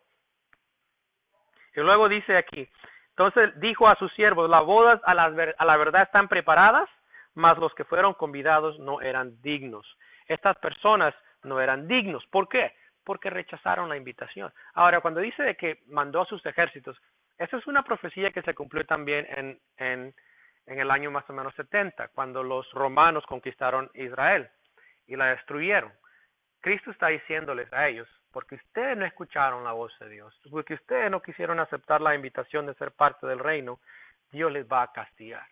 Y 1.75 1.79
luego 1.79 2.10
dice 2.10 2.36
aquí, 2.36 2.67
entonces 3.10 3.57
dijo 3.60 3.88
a 3.88 3.95
sus 3.95 4.12
siervos, 4.13 4.50
las 4.50 4.65
bodas 4.65 5.00
a 5.05 5.13
la, 5.13 5.25
a 5.57 5.65
la 5.65 5.77
verdad 5.77 6.03
están 6.03 6.27
preparadas, 6.27 6.89
mas 7.33 7.57
los 7.57 7.74
que 7.75 7.86
fueron 7.86 8.13
convidados 8.13 8.77
no 8.79 9.00
eran 9.00 9.41
dignos. 9.41 9.86
Estas 10.27 10.57
personas 10.57 11.13
no 11.43 11.62
eran 11.62 11.88
dignos. 11.88 12.25
¿Por 12.27 12.50
qué? 12.50 12.74
Porque 13.03 13.29
rechazaron 13.29 13.89
la 13.89 13.98
invitación. 13.98 14.51
Ahora, 14.74 15.01
cuando 15.01 15.21
dice 15.21 15.43
de 15.43 15.55
que 15.55 15.81
mandó 15.88 16.21
a 16.21 16.25
sus 16.25 16.45
ejércitos, 16.45 17.00
esa 17.41 17.57
es 17.57 17.65
una 17.65 17.83
profecía 17.83 18.29
que 18.29 18.43
se 18.43 18.53
cumplió 18.53 18.86
también 18.86 19.27
en, 19.77 20.13
el 20.67 20.91
año 20.91 21.10
más 21.10 21.27
o 21.27 21.33
menos 21.33 21.55
70, 21.55 22.10
cuando 22.10 22.43
los 22.43 22.71
romanos 22.71 23.25
conquistaron 23.25 23.89
Israel 23.95 24.48
y 25.07 25.15
la 25.15 25.25
destruyeron. 25.27 25.91
Cristo 26.62 26.91
está 26.91 27.07
diciéndoles 27.07 27.71
a 27.74 27.88
ellos, 27.88 28.07
porque 28.31 28.55
ustedes 28.55 28.95
no 28.95 29.05
escucharon 29.05 29.63
la 29.63 29.71
voz 29.71 29.91
de 30.00 30.10
Dios, 30.10 30.39
porque 30.51 30.75
ustedes 30.75 31.10
no 31.10 31.21
quisieron 31.21 31.60
aceptar 31.60 32.00
la 32.00 32.13
invitación 32.13 32.67
de 32.67 32.75
ser 32.75 32.91
parte 32.91 33.25
del 33.25 33.39
reino, 33.39 33.79
Dios 34.31 34.51
les 34.51 34.67
va 34.67 34.83
a 34.83 34.91
castigar. 34.91 35.48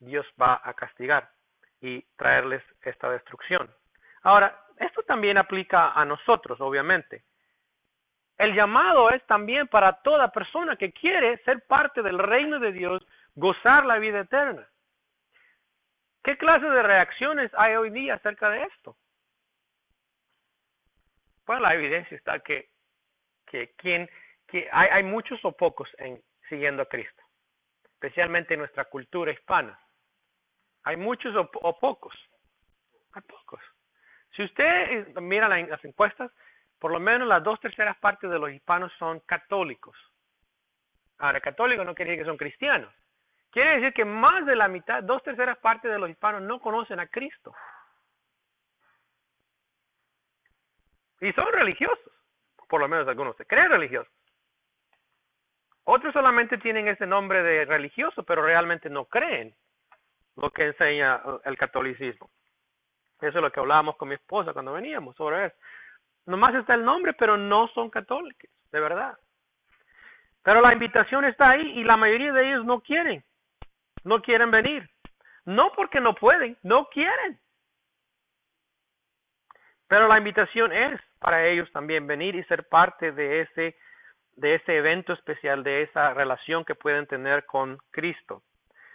Dios 0.00 0.26
va 0.40 0.60
a 0.64 0.72
castigar 0.72 1.28
y 1.82 2.00
traerles 2.16 2.62
esta 2.82 3.10
destrucción. 3.10 3.70
Ahora, 4.22 4.58
esto 4.78 5.02
también 5.02 5.36
aplica 5.36 5.92
a 5.92 6.04
nosotros, 6.06 6.60
obviamente. 6.62 7.22
El 8.38 8.54
llamado 8.54 9.10
es 9.10 9.24
también 9.26 9.66
para 9.68 10.02
toda 10.02 10.30
persona 10.30 10.76
que 10.76 10.92
quiere 10.92 11.38
ser 11.44 11.66
parte 11.66 12.02
del 12.02 12.18
reino 12.18 12.58
de 12.58 12.72
Dios, 12.72 13.06
gozar 13.34 13.86
la 13.86 13.98
vida 13.98 14.20
eterna. 14.20 14.66
¿Qué 16.22 16.36
clase 16.36 16.68
de 16.68 16.82
reacciones 16.82 17.50
hay 17.56 17.76
hoy 17.76 17.90
día 17.90 18.14
acerca 18.14 18.50
de 18.50 18.64
esto? 18.64 18.96
Pues 21.44 21.60
la 21.60 21.74
evidencia 21.74 22.16
está 22.16 22.40
que, 22.40 22.68
que, 23.46 23.74
quien, 23.76 24.10
que 24.48 24.68
hay, 24.72 24.88
hay 24.90 25.02
muchos 25.04 25.42
o 25.44 25.52
pocos 25.52 25.88
en, 25.98 26.20
siguiendo 26.48 26.82
a 26.82 26.86
Cristo, 26.86 27.22
especialmente 27.84 28.54
en 28.54 28.60
nuestra 28.60 28.84
cultura 28.86 29.32
hispana. 29.32 29.78
Hay 30.84 30.96
muchos 30.96 31.34
o, 31.36 31.78
pocos. 31.78 32.14
Hay 33.12 33.22
pocos. 33.22 33.60
Si 34.36 34.42
usted 34.42 35.14
mira 35.20 35.48
las 35.48 35.84
encuestas, 35.84 36.30
por 36.86 36.92
lo 36.92 37.00
menos 37.00 37.26
las 37.26 37.42
dos 37.42 37.58
terceras 37.58 37.96
partes 37.96 38.30
de 38.30 38.38
los 38.38 38.48
hispanos 38.52 38.92
son 38.96 39.18
católicos. 39.26 39.96
Ahora, 41.18 41.40
católicos 41.40 41.84
no 41.84 41.96
quiere 41.96 42.12
decir 42.12 42.22
que 42.22 42.30
son 42.30 42.36
cristianos. 42.36 42.94
Quiere 43.50 43.80
decir 43.80 43.92
que 43.92 44.04
más 44.04 44.46
de 44.46 44.54
la 44.54 44.68
mitad, 44.68 45.02
dos 45.02 45.20
terceras 45.24 45.58
partes 45.58 45.90
de 45.90 45.98
los 45.98 46.08
hispanos 46.08 46.42
no 46.42 46.60
conocen 46.60 47.00
a 47.00 47.08
Cristo. 47.08 47.52
Y 51.20 51.32
son 51.32 51.52
religiosos. 51.52 52.12
Por 52.68 52.80
lo 52.80 52.86
menos 52.86 53.08
algunos 53.08 53.36
se 53.36 53.46
creen 53.46 53.70
religiosos. 53.70 54.14
Otros 55.82 56.12
solamente 56.12 56.56
tienen 56.58 56.86
ese 56.86 57.04
nombre 57.04 57.42
de 57.42 57.64
religioso, 57.64 58.22
pero 58.22 58.42
realmente 58.42 58.88
no 58.88 59.06
creen 59.06 59.56
lo 60.36 60.52
que 60.52 60.66
enseña 60.66 61.20
el 61.46 61.58
catolicismo. 61.58 62.30
Eso 63.20 63.38
es 63.38 63.42
lo 63.42 63.50
que 63.50 63.58
hablábamos 63.58 63.96
con 63.96 64.08
mi 64.08 64.14
esposa 64.14 64.52
cuando 64.52 64.72
veníamos 64.72 65.16
sobre 65.16 65.46
eso. 65.46 65.56
Nomás 66.26 66.54
está 66.54 66.74
el 66.74 66.84
nombre, 66.84 67.12
pero 67.14 67.36
no 67.36 67.68
son 67.68 67.88
católicos, 67.88 68.50
de 68.72 68.80
verdad. 68.80 69.16
Pero 70.42 70.60
la 70.60 70.72
invitación 70.72 71.24
está 71.24 71.50
ahí 71.50 71.78
y 71.78 71.84
la 71.84 71.96
mayoría 71.96 72.32
de 72.32 72.48
ellos 72.48 72.64
no 72.64 72.80
quieren. 72.80 73.24
No 74.04 74.22
quieren 74.22 74.50
venir. 74.50 74.88
No 75.44 75.72
porque 75.74 76.00
no 76.00 76.14
pueden, 76.14 76.56
no 76.62 76.86
quieren. 76.86 77.38
Pero 79.88 80.08
la 80.08 80.18
invitación 80.18 80.72
es 80.72 81.00
para 81.20 81.46
ellos 81.46 81.70
también 81.72 82.06
venir 82.06 82.34
y 82.34 82.44
ser 82.44 82.68
parte 82.68 83.12
de 83.12 83.42
ese 83.42 83.76
de 84.36 84.56
ese 84.56 84.76
evento 84.76 85.14
especial, 85.14 85.64
de 85.64 85.82
esa 85.82 86.12
relación 86.12 86.64
que 86.64 86.74
pueden 86.74 87.06
tener 87.06 87.46
con 87.46 87.78
Cristo. 87.90 88.42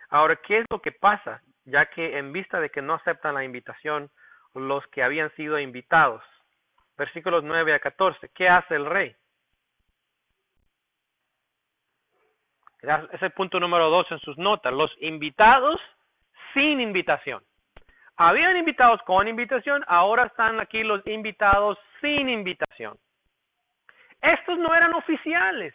Ahora, 0.10 0.36
¿qué 0.36 0.60
es 0.60 0.66
lo 0.70 0.82
que 0.82 0.92
pasa? 0.92 1.42
Ya 1.66 1.88
que 1.88 2.18
en 2.18 2.32
vista 2.32 2.60
de 2.60 2.70
que 2.70 2.82
no 2.82 2.94
aceptan 2.94 3.34
la 3.34 3.44
invitación 3.44 4.12
los 4.54 4.86
que 4.88 5.02
habían 5.02 5.32
sido 5.36 5.58
invitados. 5.60 6.24
Versículos 7.02 7.44
9 7.44 7.74
a 7.74 7.80
14. 7.80 8.30
¿Qué 8.30 8.48
hace 8.48 8.76
el 8.76 8.86
rey? 8.86 9.16
Es 13.12 13.22
el 13.24 13.32
punto 13.32 13.60
número 13.60 13.90
2 13.90 14.12
en 14.12 14.20
sus 14.20 14.38
notas. 14.38 14.72
Los 14.72 14.96
invitados 15.02 15.82
sin 16.54 16.80
invitación. 16.80 17.44
Habían 18.18 18.56
invitados 18.56 19.02
con 19.02 19.28
invitación, 19.28 19.84
ahora 19.88 20.26
están 20.26 20.60
aquí 20.60 20.84
los 20.84 21.02
invitados 21.08 21.80
sin 22.02 22.30
invitación. 22.30 23.00
Estos 24.22 24.60
no 24.60 24.76
eran 24.76 24.94
oficiales, 24.94 25.74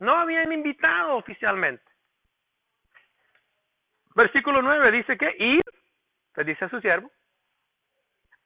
no 0.00 0.16
habían 0.16 0.52
invitado 0.52 1.14
oficialmente. 1.14 1.84
Versículo 4.16 4.60
9 4.60 4.90
dice 4.90 5.16
que 5.16 5.36
ir, 5.38 5.62
le 6.34 6.42
dice 6.42 6.64
a 6.64 6.68
su 6.68 6.80
siervo, 6.80 7.12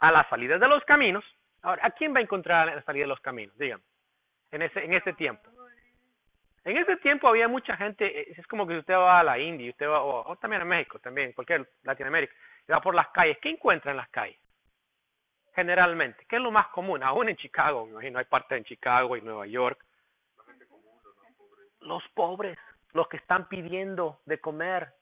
a 0.01 0.13
la 0.13 0.29
salida 0.29 0.59
de 0.59 0.69
los 0.69 0.85
caminos. 0.85 1.25
Ahora, 1.63 1.87
¿a 1.87 1.91
quién 1.91 2.15
va 2.15 2.19
a 2.19 2.23
encontrar 2.23 2.67
la 2.67 2.83
salida 2.83 3.05
de 3.05 3.09
los 3.09 3.21
caminos? 3.21 3.57
Díganme, 3.59 3.85
en 4.51 4.63
ese, 4.63 4.85
en 4.85 4.95
ese 4.95 5.13
tiempo. 5.15 5.51
En 6.65 6.77
ese 6.77 6.97
tiempo 6.99 7.29
había 7.29 7.49
mucha 7.49 7.77
gente, 7.77 8.05
eh, 8.07 8.35
es 8.37 8.47
como 8.47 8.67
que 8.67 8.77
usted 8.77 8.95
va 8.95 9.21
a 9.21 9.25
la 9.25 9.39
India, 9.39 9.71
usted 9.71 9.89
va, 9.89 10.03
o, 10.03 10.37
también 10.37 10.63
a 10.63 10.65
México, 10.67 10.99
también, 10.99 11.33
cualquier 11.33 11.67
Latinoamérica, 11.83 12.35
y 12.69 12.73
va 12.73 12.81
por 12.81 12.95
las 12.95 13.09
calles. 13.09 13.39
¿Qué 13.41 13.49
encuentra 13.49 13.91
en 13.91 13.97
las 13.97 14.09
calles? 14.11 14.39
Generalmente, 15.55 16.25
¿qué 16.29 16.37
es 16.37 16.43
lo 16.43 16.51
más 16.51 16.69
común? 16.69 17.03
Aún 17.03 17.29
en 17.29 17.37
Chicago, 17.37 17.87
me 17.87 17.93
imagino, 17.93 18.19
hay 18.19 18.27
parte 18.27 18.57
en 18.57 18.65
Chicago 18.65 19.17
y 19.17 19.23
Nueva 19.23 19.47
York. 19.47 19.83
Los 21.81 22.07
pobres, 22.15 22.59
los 22.93 23.09
que 23.09 23.17
están 23.17 23.49
pidiendo 23.49 24.21
de 24.27 24.39
comer, 24.39 24.93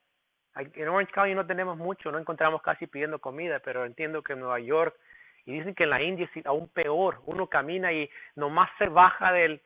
en 0.55 0.88
Orange 0.88 1.12
County 1.12 1.35
no 1.35 1.47
tenemos 1.47 1.77
mucho, 1.77 2.11
no 2.11 2.19
encontramos 2.19 2.62
casi 2.62 2.87
pidiendo 2.87 3.19
comida, 3.19 3.59
pero 3.59 3.85
entiendo 3.85 4.23
que 4.23 4.33
en 4.35 4.40
Nueva 4.40 4.61
York 4.61 4.97
y 5.46 5.52
dicen 5.52 5.74
que 5.74 5.85
en 5.85 5.90
la 5.90 6.02
India 6.02 6.28
es 6.35 6.46
aún 6.46 6.68
peor. 6.68 7.22
Uno 7.24 7.46
camina 7.46 7.92
y 7.92 8.11
nomás 8.35 8.68
se 8.78 8.88
baja 8.88 9.32
del 9.32 9.62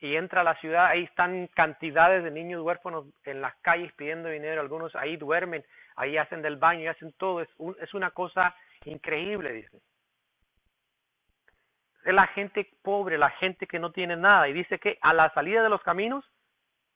y 0.00 0.16
entra 0.16 0.40
a 0.40 0.44
la 0.44 0.54
ciudad, 0.56 0.86
ahí 0.86 1.04
están 1.04 1.46
cantidades 1.48 2.24
de 2.24 2.30
niños 2.30 2.62
huérfanos 2.62 3.04
en 3.24 3.42
las 3.42 3.54
calles 3.56 3.92
pidiendo 3.92 4.30
dinero, 4.30 4.62
algunos 4.62 4.96
ahí 4.96 5.18
duermen, 5.18 5.62
ahí 5.96 6.16
hacen 6.16 6.40
del 6.40 6.56
baño 6.56 6.84
y 6.84 6.86
hacen 6.86 7.12
todo, 7.18 7.42
es, 7.42 7.50
es 7.80 7.92
una 7.92 8.10
cosa 8.12 8.56
increíble, 8.86 9.52
dicen. 9.52 9.80
Es 12.02 12.14
la 12.14 12.28
gente 12.28 12.70
pobre, 12.82 13.18
la 13.18 13.28
gente 13.30 13.66
que 13.66 13.78
no 13.78 13.92
tiene 13.92 14.16
nada, 14.16 14.48
y 14.48 14.54
dice 14.54 14.78
que 14.78 14.98
a 15.02 15.12
la 15.12 15.28
salida 15.34 15.62
de 15.62 15.68
los 15.68 15.82
caminos 15.82 16.24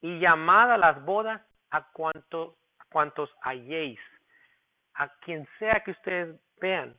y 0.01 0.19
llamada 0.19 0.75
a 0.75 0.79
las 0.79 1.05
bodas 1.05 1.43
a 1.71 1.83
cuanto 1.93 2.57
cuantos 2.91 3.31
halléis, 3.43 4.01
a 4.95 5.09
quien 5.21 5.47
sea 5.59 5.81
que 5.81 5.91
ustedes 5.91 6.37
vean, 6.59 6.95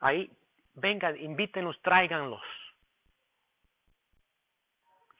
ahí 0.00 0.30
vengan, 0.74 1.16
invítenlos, 1.16 1.80
tráiganlos. 1.82 2.42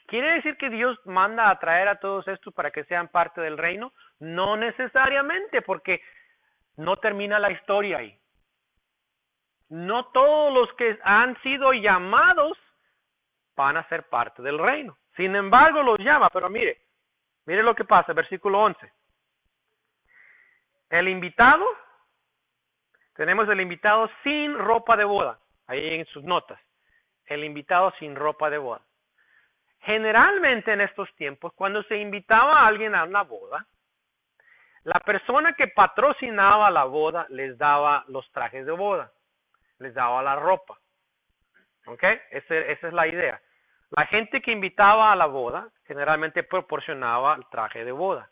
¿Quiere 0.07 0.35
decir 0.35 0.57
que 0.57 0.71
Dios 0.71 0.99
manda 1.07 1.51
a 1.51 1.59
traer 1.59 1.89
a 1.89 1.99
todos 1.99 2.29
estos 2.29 2.53
para 2.53 2.71
que 2.71 2.85
sean 2.85 3.09
parte 3.09 3.41
del 3.41 3.57
reino? 3.57 3.93
No 4.21 4.57
necesariamente, 4.57 5.63
porque 5.63 6.03
no 6.77 6.97
termina 6.99 7.39
la 7.39 7.51
historia 7.51 7.99
ahí. 7.99 8.19
No 9.71 10.07
todos 10.13 10.53
los 10.53 10.73
que 10.77 10.99
han 11.03 11.41
sido 11.43 11.73
llamados 11.73 12.59
van 13.57 13.77
a 13.77 13.89
ser 13.89 14.09
parte 14.09 14.43
del 14.43 14.59
reino. 14.59 14.97
Sin 15.17 15.35
embargo, 15.35 15.83
los 15.83 15.99
llama, 15.99 16.29
pero 16.31 16.51
mire, 16.51 16.83
mire 17.47 17.63
lo 17.63 17.75
que 17.75 17.85
pasa, 17.85 18.13
versículo 18.13 18.61
11. 18.61 18.93
El 20.91 21.09
invitado, 21.09 21.65
tenemos 23.15 23.49
el 23.49 23.61
invitado 23.61 24.11
sin 24.23 24.57
ropa 24.59 24.97
de 24.97 25.05
boda, 25.05 25.39
ahí 25.67 25.95
en 25.95 26.07
sus 26.07 26.25
notas. 26.25 26.61
El 27.27 27.45
invitado 27.45 27.93
sin 27.99 28.17
ropa 28.17 28.51
de 28.51 28.59
boda. 28.59 28.83
Generalmente 29.81 30.73
en 30.73 30.81
estos 30.81 31.15
tiempos, 31.17 31.53
cuando 31.55 31.83
se 31.85 31.97
invitaba 31.97 32.61
a 32.61 32.67
alguien 32.67 32.95
a 32.95 33.05
una 33.05 33.23
boda, 33.23 33.67
la 34.85 35.01
persona 35.01 35.55
que 35.55 35.69
patrocinaba 35.69 36.71
la 36.71 36.85
boda 36.85 37.27
les 37.31 37.57
daba 37.57 38.05
los 38.09 38.31
trajes 38.33 38.67
de 38.67 38.73
boda, 38.73 39.11
les 39.79 39.95
daba 39.95 40.23
la 40.23 40.37
ropa. 40.37 40.79
¿Ok? 41.87 42.03
esa 42.31 42.89
es 42.89 42.93
la 42.93 43.07
idea. 43.07 43.41
La 43.91 44.07
gente 44.07 44.41
que 44.41 44.51
invitaba 44.51 45.13
a 45.13 45.17
la 45.17 45.27
boda 45.27 45.69
generalmente 45.87 46.43
proporcionaba 46.43 47.37
el 47.37 47.47
traje 47.49 47.85
de 47.85 47.93
boda 47.93 48.29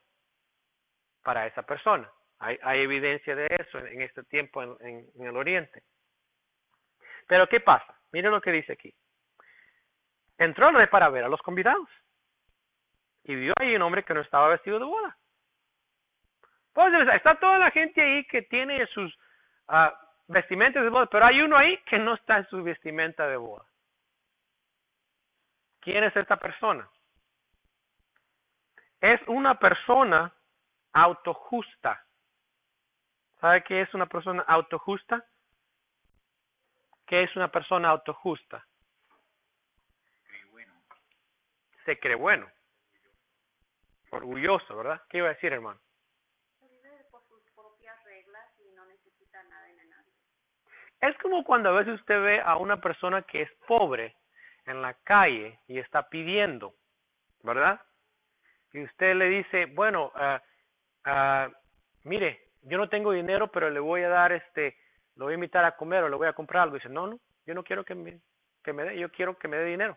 para 1.22 1.46
esa 1.46 1.62
persona. 1.62 2.10
Hay, 2.40 2.80
evidencia 2.80 3.36
de 3.36 3.46
eso 3.46 3.78
en, 3.78 4.02
este 4.02 4.24
tiempo 4.24 4.62
en, 4.62 5.06
el 5.20 5.36
Oriente. 5.36 5.82
Pero 7.26 7.48
¿qué 7.48 7.60
pasa? 7.60 7.94
Mire 8.12 8.30
lo 8.30 8.40
que 8.40 8.52
dice 8.52 8.72
aquí. 8.72 8.94
Entró 10.38 10.68
el 10.68 10.76
rey 10.76 10.86
para 10.86 11.08
ver 11.08 11.24
a 11.24 11.28
los 11.28 11.40
convidados. 11.42 11.88
Y 13.24 13.34
vio 13.34 13.54
ahí 13.58 13.76
un 13.76 13.82
hombre 13.82 14.04
que 14.04 14.14
no 14.14 14.20
estaba 14.20 14.48
vestido 14.48 14.78
de 14.78 14.84
boda. 14.84 15.16
Pues 16.72 16.92
está 17.14 17.38
toda 17.38 17.58
la 17.58 17.70
gente 17.70 18.00
ahí 18.00 18.24
que 18.26 18.42
tiene 18.42 18.86
sus 18.88 19.14
uh, 19.68 19.90
vestimentas 20.28 20.82
de 20.82 20.88
boda, 20.88 21.06
pero 21.06 21.26
hay 21.26 21.40
uno 21.40 21.56
ahí 21.56 21.76
que 21.84 21.98
no 21.98 22.14
está 22.14 22.38
en 22.38 22.48
su 22.48 22.62
vestimenta 22.62 23.26
de 23.26 23.36
boda. 23.36 23.64
¿Quién 25.80 26.04
es 26.04 26.16
esta 26.16 26.36
persona? 26.36 26.88
Es 29.00 29.20
una 29.26 29.58
persona 29.58 30.32
autojusta. 30.92 32.04
¿Sabe 33.40 33.64
qué 33.64 33.82
es 33.82 33.92
una 33.92 34.06
persona 34.06 34.42
autojusta? 34.46 35.24
¿Qué 37.12 37.24
es 37.24 37.36
una 37.36 37.48
persona 37.48 37.90
autojusta? 37.90 38.66
Se 41.84 41.98
cree 41.98 42.14
bueno. 42.14 42.50
Orgulloso, 44.12 44.74
¿verdad? 44.74 45.02
¿Qué 45.10 45.18
iba 45.18 45.26
a 45.26 45.34
decir, 45.34 45.52
hermano? 45.52 45.78
Vive 46.62 47.04
por 47.10 47.22
sus 47.28 47.42
propias 47.54 48.02
reglas 48.04 48.48
y 48.60 48.74
no 48.74 48.86
necesita 48.86 49.42
nada 49.42 49.66
de 49.66 49.84
nadie. 49.84 50.12
Es 51.02 51.14
como 51.18 51.44
cuando 51.44 51.68
a 51.68 51.72
veces 51.72 52.00
usted 52.00 52.18
ve 52.18 52.40
a 52.40 52.56
una 52.56 52.80
persona 52.80 53.20
que 53.20 53.42
es 53.42 53.52
pobre 53.68 54.16
en 54.64 54.80
la 54.80 54.94
calle 55.04 55.60
y 55.68 55.80
está 55.80 56.08
pidiendo, 56.08 56.76
¿verdad? 57.42 57.78
Y 58.72 58.84
usted 58.84 59.16
le 59.16 59.26
dice, 59.26 59.66
bueno, 59.66 60.12
ah, 60.14 60.42
ah, 61.04 61.50
mire, 62.04 62.52
yo 62.62 62.78
no 62.78 62.88
tengo 62.88 63.12
dinero, 63.12 63.52
pero 63.52 63.68
le 63.68 63.80
voy 63.80 64.02
a 64.02 64.08
dar 64.08 64.32
este, 64.32 64.78
lo 65.16 65.26
voy 65.26 65.32
a 65.32 65.34
invitar 65.34 65.64
a 65.64 65.76
comer 65.76 66.04
o 66.04 66.08
le 66.08 66.16
voy 66.16 66.28
a 66.28 66.32
comprar 66.32 66.64
algo. 66.64 66.76
Y 66.76 66.78
dice, 66.78 66.88
no, 66.88 67.06
no, 67.06 67.20
yo 67.46 67.54
no 67.54 67.62
quiero 67.62 67.84
que 67.84 67.94
me, 67.94 68.20
que 68.62 68.72
me 68.72 68.84
dé, 68.84 68.98
yo 68.98 69.10
quiero 69.10 69.38
que 69.38 69.48
me 69.48 69.56
dé 69.56 69.64
dinero. 69.64 69.96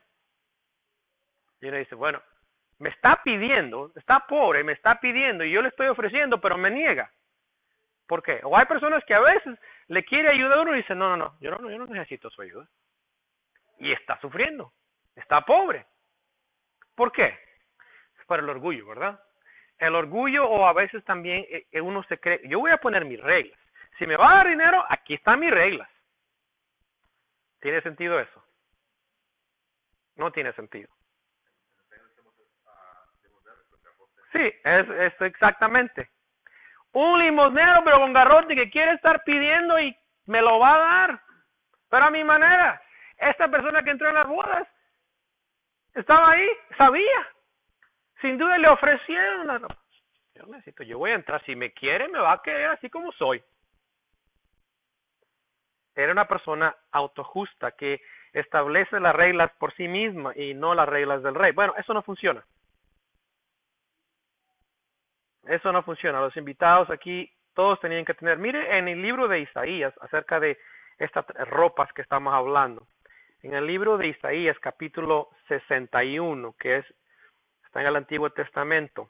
Y 1.61 1.67
uno 1.67 1.77
dice, 1.77 1.95
bueno, 1.95 2.21
me 2.79 2.89
está 2.89 3.21
pidiendo, 3.23 3.91
está 3.95 4.25
pobre, 4.27 4.63
me 4.63 4.73
está 4.73 4.99
pidiendo 4.99 5.43
y 5.43 5.51
yo 5.51 5.61
le 5.61 5.69
estoy 5.69 5.87
ofreciendo, 5.87 6.39
pero 6.41 6.57
me 6.57 6.69
niega. 6.69 7.09
¿Por 8.07 8.21
qué? 8.21 8.39
O 8.43 8.55
hay 8.57 8.65
personas 8.65 9.03
que 9.05 9.13
a 9.13 9.19
veces 9.19 9.57
le 9.87 10.03
quiere 10.03 10.29
ayudar 10.29 10.59
a 10.59 10.61
uno 10.61 10.73
y 10.73 10.77
dice, 10.77 10.93
no, 10.93 11.09
no, 11.09 11.17
no, 11.17 11.37
yo 11.39 11.51
no, 11.51 11.69
yo 11.69 11.77
no 11.77 11.85
necesito 11.87 12.29
su 12.29 12.41
ayuda. 12.41 12.67
Y 13.79 13.91
está 13.91 14.19
sufriendo, 14.19 14.73
está 15.15 15.41
pobre. 15.41 15.85
¿Por 16.95 17.11
qué? 17.11 17.25
Es 18.19 18.25
por 18.27 18.39
el 18.39 18.49
orgullo, 18.49 18.87
¿verdad? 18.87 19.19
El 19.77 19.95
orgullo 19.95 20.47
o 20.47 20.65
a 20.67 20.73
veces 20.73 21.03
también 21.03 21.45
eh, 21.49 21.67
eh, 21.71 21.81
uno 21.81 22.03
se 22.03 22.17
cree, 22.19 22.41
yo 22.47 22.59
voy 22.59 22.71
a 22.71 22.77
poner 22.77 23.05
mis 23.05 23.19
reglas. 23.19 23.59
Si 23.97 24.05
me 24.05 24.17
va 24.17 24.31
a 24.31 24.35
dar 24.35 24.47
dinero, 24.47 24.83
aquí 24.89 25.13
están 25.13 25.39
mis 25.39 25.51
reglas. 25.51 25.89
¿Tiene 27.59 27.81
sentido 27.81 28.19
eso? 28.19 28.43
No 30.15 30.31
tiene 30.31 30.53
sentido. 30.53 30.89
Sí, 34.31 34.53
es, 34.63 34.89
es 34.89 35.21
exactamente. 35.21 36.09
Un 36.91 37.19
limosnero, 37.19 37.83
pero 37.83 37.99
con 37.99 38.13
garrote 38.13 38.55
que 38.55 38.69
quiere 38.69 38.93
estar 38.93 39.23
pidiendo 39.23 39.79
y 39.79 39.95
me 40.25 40.41
lo 40.41 40.59
va 40.59 40.75
a 40.75 40.77
dar, 40.77 41.21
pero 41.89 42.05
a 42.05 42.09
mi 42.09 42.23
manera. 42.23 42.81
Esta 43.17 43.47
persona 43.47 43.81
que 43.83 43.91
entró 43.91 44.09
en 44.09 44.15
las 44.15 44.27
bodas 44.27 44.67
estaba 45.93 46.31
ahí, 46.31 46.47
sabía. 46.77 47.27
Sin 48.21 48.37
duda 48.37 48.57
le 48.57 48.67
ofrecieron. 48.67 49.67
Yo 50.33 50.45
necesito, 50.47 50.83
yo 50.83 50.97
voy 50.97 51.11
a 51.11 51.15
entrar. 51.15 51.43
Si 51.45 51.55
me 51.55 51.71
quiere, 51.71 52.07
me 52.09 52.19
va 52.19 52.33
a 52.33 52.41
querer 52.41 52.71
así 52.71 52.89
como 52.89 53.11
soy. 53.13 53.41
Era 55.95 56.11
una 56.11 56.27
persona 56.27 56.75
autojusta 56.91 57.71
que 57.71 58.01
establece 58.33 58.99
las 58.99 59.15
reglas 59.15 59.51
por 59.57 59.73
sí 59.75 59.87
misma 59.87 60.33
y 60.35 60.53
no 60.53 60.75
las 60.75 60.89
reglas 60.89 61.23
del 61.23 61.35
rey. 61.35 61.53
Bueno, 61.53 61.73
eso 61.77 61.93
no 61.93 62.01
funciona. 62.01 62.43
Eso 65.43 65.71
no 65.71 65.83
funciona. 65.83 66.19
Los 66.19 66.35
invitados 66.35 66.89
aquí 66.89 67.31
todos 67.53 67.79
tenían 67.79 68.03
que 68.03 68.13
tener. 68.13 68.37
Mire 68.37 68.77
en 68.77 68.87
el 68.87 69.01
libro 69.01 69.27
de 69.27 69.39
Isaías 69.39 69.93
acerca 70.01 70.39
de 70.39 70.57
estas 70.97 71.25
ropas 71.47 71.91
que 71.93 72.01
estamos 72.01 72.33
hablando. 72.33 72.85
En 73.41 73.53
el 73.53 73.65
libro 73.65 73.97
de 73.97 74.07
Isaías 74.07 74.57
capítulo 74.59 75.29
61, 75.47 76.55
que 76.59 76.77
es 76.77 76.85
está 77.65 77.81
en 77.81 77.87
el 77.87 77.95
Antiguo 77.95 78.29
Testamento. 78.31 79.09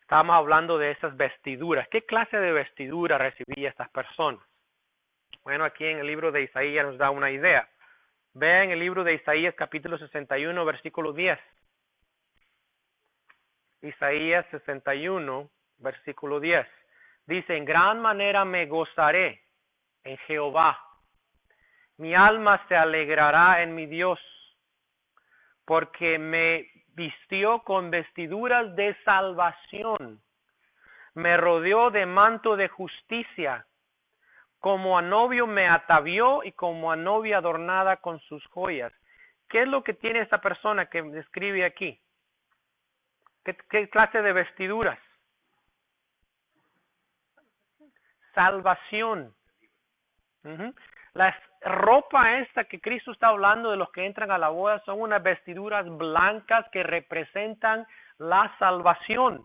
Estábamos 0.00 0.36
hablando 0.36 0.76
de 0.76 0.90
esas 0.90 1.16
vestiduras. 1.16 1.88
¿Qué 1.88 2.04
clase 2.04 2.36
de 2.36 2.52
vestidura 2.52 3.16
recibía 3.16 3.70
estas 3.70 3.90
personas? 3.90 4.42
Bueno, 5.44 5.64
aquí 5.64 5.84
en 5.84 5.98
el 5.98 6.06
libro 6.06 6.30
de 6.30 6.42
Isaías 6.42 6.86
nos 6.86 6.98
da 6.98 7.10
una 7.10 7.30
idea. 7.30 7.68
Vean 8.34 8.70
el 8.70 8.78
libro 8.78 9.02
de 9.02 9.14
Isaías 9.14 9.54
capítulo 9.56 9.98
61, 9.98 10.64
versículo 10.64 11.12
10. 11.12 11.38
Isaías 13.82 14.46
61, 14.52 15.50
versículo 15.78 16.38
10. 16.38 16.64
Dice, 17.26 17.56
en 17.56 17.64
gran 17.64 18.00
manera 18.00 18.44
me 18.44 18.66
gozaré 18.66 19.42
en 20.04 20.16
Jehová. 20.28 20.78
Mi 21.98 22.14
alma 22.14 22.64
se 22.68 22.76
alegrará 22.76 23.62
en 23.62 23.74
mi 23.74 23.86
Dios, 23.86 24.20
porque 25.64 26.18
me 26.18 26.70
vistió 26.94 27.64
con 27.64 27.90
vestiduras 27.90 28.76
de 28.76 28.96
salvación. 29.04 30.20
Me 31.14 31.36
rodeó 31.36 31.90
de 31.90 32.06
manto 32.06 32.56
de 32.56 32.68
justicia. 32.68 33.66
Como 34.62 34.96
a 34.96 35.02
novio 35.02 35.48
me 35.48 35.68
atavió 35.68 36.44
y 36.44 36.52
como 36.52 36.92
a 36.92 36.96
novia 36.96 37.38
adornada 37.38 37.96
con 37.96 38.20
sus 38.20 38.46
joyas. 38.46 38.92
¿Qué 39.48 39.62
es 39.62 39.68
lo 39.68 39.82
que 39.82 39.92
tiene 39.92 40.20
esta 40.20 40.40
persona 40.40 40.86
que 40.86 41.02
describe 41.02 41.64
aquí? 41.64 42.00
¿Qué, 43.42 43.90
clase 43.90 44.22
de 44.22 44.32
vestiduras? 44.32 45.00
Salvación. 48.36 49.34
Ujú. 50.44 50.72
La 51.14 51.36
ropa 51.62 52.38
esta 52.38 52.62
que 52.62 52.80
Cristo 52.80 53.10
está 53.10 53.28
hablando 53.30 53.72
de 53.72 53.76
los 53.76 53.90
que 53.90 54.06
entran 54.06 54.30
a 54.30 54.38
la 54.38 54.50
boda 54.50 54.80
son 54.84 55.00
unas 55.00 55.24
vestiduras 55.24 55.88
blancas 55.88 56.68
que 56.70 56.84
representan 56.84 57.84
la 58.18 58.56
salvación. 58.60 59.44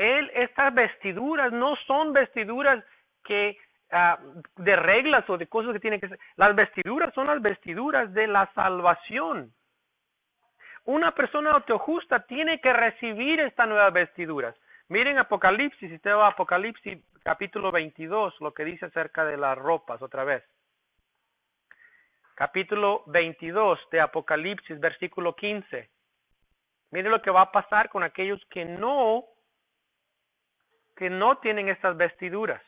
Él, 0.00 0.30
estas 0.34 0.72
vestiduras 0.72 1.52
no 1.52 1.76
son 1.86 2.14
vestiduras 2.14 2.82
que 3.22 3.58
ah, 3.92 4.18
de 4.56 4.74
reglas 4.74 5.28
o 5.28 5.36
de 5.36 5.46
cosas 5.46 5.74
que 5.74 5.80
tienen 5.80 6.00
que 6.00 6.08
ser. 6.08 6.18
Las 6.36 6.56
vestiduras 6.56 7.12
son 7.12 7.26
las 7.26 7.42
vestiduras 7.42 8.10
de 8.14 8.26
la 8.26 8.50
salvación. 8.54 9.52
Una 10.86 11.14
persona 11.14 11.50
autojusta 11.50 12.20
tiene 12.20 12.62
que 12.62 12.72
recibir 12.72 13.40
estas 13.40 13.68
nuevas 13.68 13.92
vestiduras. 13.92 14.56
Miren 14.88 15.18
Apocalipsis, 15.18 15.90
si 15.90 15.96
usted 15.96 16.12
va 16.12 16.28
a 16.28 16.30
Apocalipsis 16.30 16.98
capítulo 17.22 17.70
22, 17.70 18.40
lo 18.40 18.54
que 18.54 18.64
dice 18.64 18.86
acerca 18.86 19.26
de 19.26 19.36
las 19.36 19.58
ropas 19.58 20.00
otra 20.00 20.24
vez. 20.24 20.42
Capítulo 22.36 23.02
22 23.08 23.78
de 23.92 24.00
Apocalipsis, 24.00 24.80
versículo 24.80 25.36
15. 25.36 25.90
Miren 26.90 27.12
lo 27.12 27.20
que 27.20 27.30
va 27.30 27.42
a 27.42 27.52
pasar 27.52 27.90
con 27.90 28.02
aquellos 28.02 28.42
que 28.46 28.64
no 28.64 29.26
que 31.00 31.08
no 31.08 31.38
tienen 31.38 31.70
estas 31.70 31.96
vestiduras. 31.96 32.60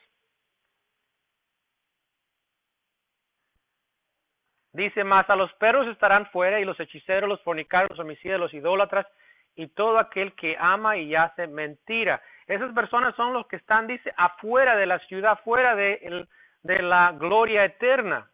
Dice 4.71 5.03
más, 5.03 5.29
a 5.29 5.35
los 5.35 5.53
perros 5.53 5.87
estarán 5.87 6.25
fuera 6.31 6.59
y 6.59 6.65
los 6.65 6.79
hechiceros, 6.79 7.29
los 7.29 7.43
fornicarios, 7.43 7.91
los 7.91 7.99
homicidas, 7.99 8.39
los 8.39 8.51
idólatras 8.51 9.05
y 9.53 9.67
todo 9.67 9.99
aquel 9.99 10.33
que 10.33 10.57
ama 10.59 10.97
y 10.97 11.13
hace 11.13 11.45
mentira. 11.45 12.23
Esas 12.47 12.73
personas 12.73 13.15
son 13.15 13.33
los 13.33 13.45
que 13.45 13.57
están, 13.57 13.85
dice, 13.85 14.11
afuera 14.17 14.75
de 14.77 14.87
la 14.87 14.97
ciudad, 15.05 15.39
fuera 15.43 15.75
de, 15.75 16.25
la 16.63 17.11
gloria 17.11 17.65
eterna. 17.65 18.31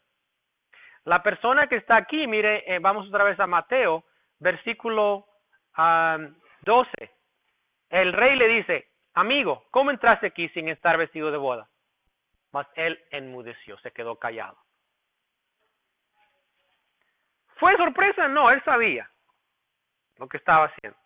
La 1.04 1.22
persona 1.22 1.68
que 1.68 1.76
está 1.76 1.98
aquí, 1.98 2.26
mire, 2.26 2.64
eh, 2.74 2.80
vamos 2.80 3.10
otra 3.10 3.26
vez 3.26 3.38
a 3.38 3.48
Mateo, 3.48 4.06
versículo 4.40 5.26
ah, 5.76 6.20
12. 6.62 6.90
El 7.90 8.14
rey 8.14 8.38
le 8.38 8.48
dice, 8.48 8.90
amigo, 9.14 9.66
¿cómo 9.72 9.92
entraste 9.92 10.28
aquí 10.28 10.50
sin 10.50 10.70
estar 10.70 10.98
vestido 10.98 11.32
de 11.32 11.38
boda? 11.38 11.68
Mas 12.52 12.68
él 12.76 13.00
enmudeció, 13.12 13.78
se 13.80 13.92
quedó 13.92 14.18
callado. 14.18 14.58
¿Fue 17.58 17.76
sorpresa? 17.76 18.28
No, 18.28 18.50
él 18.50 18.64
sabía 18.64 19.10
lo 20.18 20.28
que 20.28 20.38
estaba 20.38 20.66
haciendo. 20.66 20.98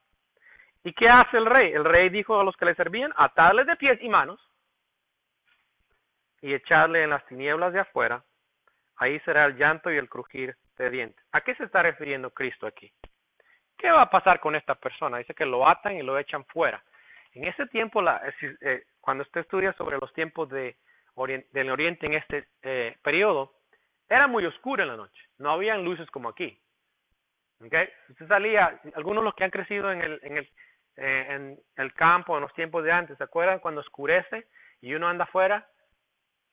¿Y 0.83 0.93
qué 0.93 1.07
hace 1.09 1.37
el 1.37 1.45
rey? 1.45 1.71
El 1.71 1.85
rey 1.85 2.09
dijo 2.09 2.39
a 2.39 2.43
los 2.43 2.55
que 2.57 2.65
le 2.65 2.75
servían, 2.75 3.13
atarles 3.15 3.65
de 3.65 3.75
pies 3.77 3.99
y 4.01 4.09
manos 4.09 4.39
y 6.41 6.53
echarle 6.53 7.03
en 7.03 7.09
las 7.09 7.25
tinieblas 7.25 7.73
de 7.73 7.79
afuera. 7.79 8.23
Ahí 8.97 9.19
será 9.21 9.45
el 9.45 9.57
llanto 9.57 9.91
y 9.91 9.97
el 9.97 10.09
crujir 10.09 10.55
de 10.77 10.89
dientes. 10.89 11.25
¿A 11.31 11.41
qué 11.41 11.55
se 11.55 11.63
está 11.63 11.81
refiriendo 11.81 12.31
Cristo 12.31 12.67
aquí? 12.67 12.91
¿Qué 13.77 13.89
va 13.89 14.03
a 14.03 14.09
pasar 14.09 14.39
con 14.39 14.55
esta 14.55 14.75
persona? 14.75 15.17
Dice 15.17 15.33
que 15.33 15.45
lo 15.45 15.67
atan 15.67 15.95
y 15.95 16.03
lo 16.03 16.17
echan 16.17 16.45
fuera. 16.45 16.83
En 17.33 17.45
ese 17.45 17.65
tiempo, 17.67 18.01
la, 18.01 18.21
eh, 18.27 18.55
eh, 18.61 18.83
cuando 19.01 19.23
usted 19.23 19.41
estudia 19.41 19.73
sobre 19.73 19.97
los 19.99 20.13
tiempos 20.13 20.49
de 20.49 20.75
del 21.15 21.69
Oriente 21.69 22.07
en 22.07 22.13
este 22.13 22.47
eh, 22.63 22.97
periodo, 23.03 23.53
era 24.09 24.27
muy 24.27 24.45
oscuro 24.45 24.81
en 24.83 24.89
la 24.89 24.97
noche. 24.97 25.21
No 25.37 25.51
habían 25.51 25.83
luces 25.83 26.09
como 26.09 26.29
aquí. 26.29 26.59
¿ok? 27.59 27.73
Usted 28.09 28.27
salía, 28.27 28.79
algunos 28.95 29.21
de 29.21 29.25
los 29.25 29.35
que 29.35 29.43
han 29.43 29.51
crecido 29.51 29.91
en 29.91 30.01
el, 30.01 30.19
en 30.23 30.37
el, 30.37 30.49
eh, 30.97 31.25
en 31.29 31.59
el 31.77 31.93
campo, 31.93 32.35
en 32.35 32.41
los 32.41 32.53
tiempos 32.53 32.83
de 32.83 32.91
antes, 32.91 33.17
¿se 33.17 33.23
acuerdan 33.23 33.59
cuando 33.59 33.81
oscurece 33.81 34.47
y 34.81 34.93
uno 34.93 35.07
anda 35.07 35.25
afuera? 35.25 35.67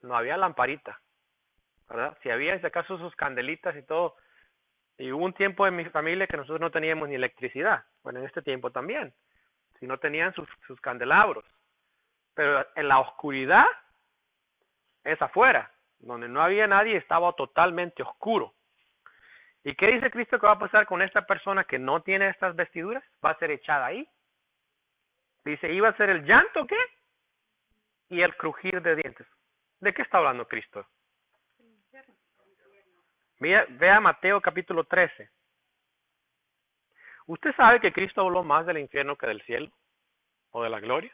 No 0.03 0.17
había 0.17 0.37
lamparita, 0.37 1.01
¿verdad? 1.89 2.17
Si 2.23 2.31
había, 2.31 2.59
si 2.59 2.67
acaso, 2.67 2.99
sus 2.99 3.15
candelitas 3.17 3.77
y 3.77 3.83
todo. 3.83 4.17
Y 4.99 5.13
hubo 5.13 5.25
un 5.25 5.33
tiempo 5.33 5.67
en 5.67 5.77
mi 5.77 5.85
familia 5.87 6.27
que 6.27 6.37
nosotros 6.37 6.61
no 6.61 6.71
teníamos 6.71 7.09
ni 7.09 7.15
electricidad. 7.15 7.85
Bueno, 8.03 8.21
en 8.21 8.27
este 8.27 8.43
tiempo 8.43 8.71
también. 8.71 9.13
Si 9.81 9.87
no 9.87 9.99
tenían 9.99 10.33
sus, 10.35 10.49
sus 10.67 10.81
candelabros. 10.81 11.45
Pero 12.35 12.67
en 12.77 12.89
la 12.89 13.01
oscuridad 13.01 13.67
es 15.05 15.21
afuera, 15.21 15.71
donde 15.99 16.29
no 16.29 16.43
había 16.43 16.67
nadie, 16.67 16.97
estaba 16.97 17.33
totalmente 17.33 18.03
oscuro. 18.03 18.55
¿Y 19.65 19.75
qué 19.75 19.89
dice 19.89 20.11
Cristo 20.11 20.39
que 20.39 20.47
va 20.47 20.53
a 20.53 20.59
pasar 20.59 20.87
con 20.87 21.03
esta 21.03 21.27
persona 21.27 21.65
que 21.65 21.79
no 21.79 22.03
tiene 22.03 22.29
estas 22.29 22.57
vestiduras? 22.57 23.05
Va 23.25 23.31
a 23.31 23.39
ser 23.39 23.51
echada 23.51 23.87
ahí. 23.87 24.09
Dice, 25.45 25.73
iba 25.73 25.89
a 25.89 25.97
ser 25.97 26.11
el 26.11 26.25
llanto, 26.25 26.67
¿qué? 26.67 26.79
Y 28.09 28.23
el 28.23 28.37
crujir 28.37 28.81
de 28.83 28.97
dientes. 28.97 29.27
¿De 29.81 29.93
qué 29.93 30.03
está 30.03 30.19
hablando 30.19 30.47
Cristo? 30.47 30.87
Vea, 33.39 33.67
vea 33.71 34.01
Mateo 34.01 34.41
capítulo 34.41 34.85
13. 34.85 35.31
¿Usted 37.31 37.55
sabe 37.55 37.79
que 37.79 37.93
Cristo 37.93 38.23
habló 38.23 38.43
más 38.43 38.67
del 38.67 38.79
infierno 38.79 39.15
que 39.15 39.29
del 39.29 39.41
cielo? 39.43 39.71
¿O 40.51 40.65
de 40.65 40.69
la 40.69 40.81
gloria? 40.81 41.13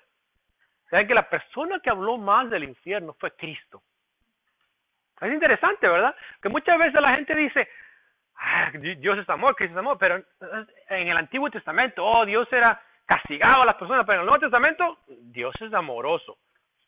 ¿Sabe 0.88 1.06
que 1.06 1.12
la 1.12 1.28
persona 1.28 1.78
que 1.80 1.90
habló 1.90 2.16
más 2.16 2.48
del 2.48 2.64
infierno 2.64 3.14
fue 3.20 3.32
Cristo? 3.32 3.82
Es 5.20 5.30
interesante, 5.30 5.86
¿verdad? 5.86 6.16
Que 6.40 6.48
muchas 6.48 6.78
veces 6.78 7.02
la 7.02 7.16
gente 7.16 7.34
dice, 7.34 7.68
ah, 8.34 8.70
Dios 8.72 9.18
es 9.18 9.28
amor, 9.28 9.56
Cristo 9.56 9.74
es 9.74 9.78
amor, 9.78 9.98
pero 9.98 10.16
en 10.88 11.08
el 11.08 11.18
Antiguo 11.18 11.50
Testamento, 11.50 12.02
oh, 12.02 12.24
Dios 12.24 12.50
era 12.50 12.80
castigado 13.04 13.60
a 13.60 13.66
las 13.66 13.76
personas, 13.76 14.06
pero 14.06 14.14
en 14.14 14.20
el 14.20 14.26
Nuevo 14.26 14.40
Testamento, 14.40 15.00
Dios 15.06 15.54
es 15.60 15.74
amoroso, 15.74 16.38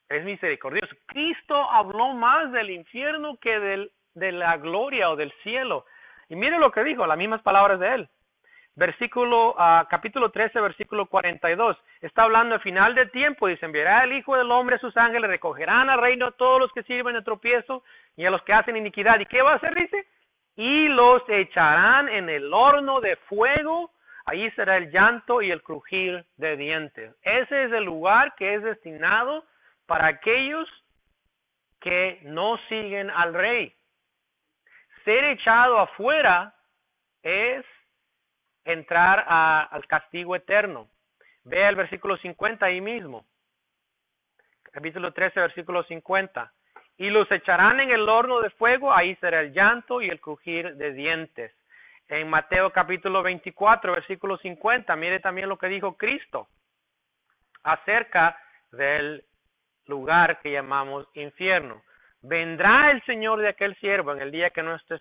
es 0.08 0.24
misericordioso. 0.24 0.96
Cristo 1.04 1.70
habló 1.70 2.14
más 2.14 2.50
del 2.52 2.70
infierno 2.70 3.36
que 3.36 3.60
del, 3.60 3.92
de 4.14 4.32
la 4.32 4.56
gloria 4.56 5.10
o 5.10 5.16
del 5.16 5.32
cielo. 5.42 5.84
Y 6.30 6.34
mire 6.34 6.58
lo 6.58 6.72
que 6.72 6.82
dijo, 6.82 7.06
las 7.06 7.18
mismas 7.18 7.42
palabras 7.42 7.78
de 7.78 7.94
él 7.94 8.10
versículo, 8.78 9.50
uh, 9.50 9.86
capítulo 9.90 10.30
13, 10.30 10.60
versículo 10.60 11.06
42. 11.06 11.76
Está 12.00 12.22
hablando 12.22 12.54
al 12.54 12.60
final 12.60 12.94
del 12.94 13.10
tiempo, 13.10 13.48
dice, 13.48 13.66
enviará 13.66 14.04
el 14.04 14.12
Hijo 14.12 14.36
del 14.36 14.50
Hombre 14.52 14.76
a 14.76 14.78
sus 14.78 14.96
ángeles, 14.96 15.28
recogerán 15.28 15.90
al 15.90 16.00
reino 16.00 16.26
a 16.26 16.30
todos 16.30 16.60
los 16.60 16.72
que 16.72 16.84
sirven 16.84 17.14
de 17.14 17.22
tropiezo 17.22 17.82
y 18.16 18.24
a 18.24 18.30
los 18.30 18.40
que 18.42 18.52
hacen 18.52 18.76
iniquidad. 18.76 19.18
¿Y 19.18 19.26
qué 19.26 19.42
va 19.42 19.52
a 19.52 19.56
hacer? 19.56 19.74
Dice, 19.74 20.06
y 20.54 20.88
los 20.88 21.22
echarán 21.28 22.08
en 22.08 22.28
el 22.28 22.54
horno 22.54 23.00
de 23.00 23.16
fuego, 23.28 23.90
ahí 24.26 24.48
será 24.52 24.76
el 24.76 24.92
llanto 24.92 25.42
y 25.42 25.50
el 25.50 25.62
crujir 25.62 26.24
de 26.36 26.56
dientes. 26.56 27.16
Ese 27.22 27.64
es 27.64 27.72
el 27.72 27.82
lugar 27.82 28.36
que 28.36 28.54
es 28.54 28.62
destinado 28.62 29.44
para 29.86 30.06
aquellos 30.06 30.68
que 31.80 32.20
no 32.22 32.58
siguen 32.68 33.10
al 33.10 33.34
rey. 33.34 33.74
Ser 35.04 35.24
echado 35.24 35.80
afuera 35.80 36.54
es 37.24 37.64
entrar 38.68 39.24
al 39.28 39.86
castigo 39.86 40.36
eterno. 40.36 40.88
Vea 41.44 41.70
el 41.70 41.76
versículo 41.76 42.16
50 42.18 42.66
ahí 42.66 42.80
mismo. 42.80 43.24
Capítulo 44.70 45.12
13, 45.12 45.40
versículo 45.40 45.82
50. 45.84 46.52
Y 46.98 47.08
los 47.10 47.30
echarán 47.30 47.80
en 47.80 47.90
el 47.90 48.08
horno 48.08 48.40
de 48.40 48.50
fuego, 48.50 48.92
ahí 48.92 49.14
será 49.16 49.40
el 49.40 49.52
llanto 49.52 50.02
y 50.02 50.10
el 50.10 50.20
crujir 50.20 50.76
de 50.76 50.92
dientes. 50.92 51.52
En 52.08 52.28
Mateo 52.28 52.70
capítulo 52.70 53.22
24, 53.22 53.92
versículo 53.92 54.36
50, 54.36 54.94
mire 54.96 55.20
también 55.20 55.48
lo 55.48 55.58
que 55.58 55.68
dijo 55.68 55.96
Cristo 55.96 56.48
acerca 57.62 58.38
del 58.72 59.24
lugar 59.86 60.40
que 60.40 60.52
llamamos 60.52 61.06
infierno. 61.14 61.82
Vendrá 62.20 62.90
el 62.90 63.02
Señor 63.04 63.40
de 63.40 63.48
aquel 63.48 63.74
siervo 63.76 64.12
en 64.12 64.20
el 64.20 64.30
día 64.30 64.50
que 64.50 64.62
no 64.62 64.74
estés 64.74 65.00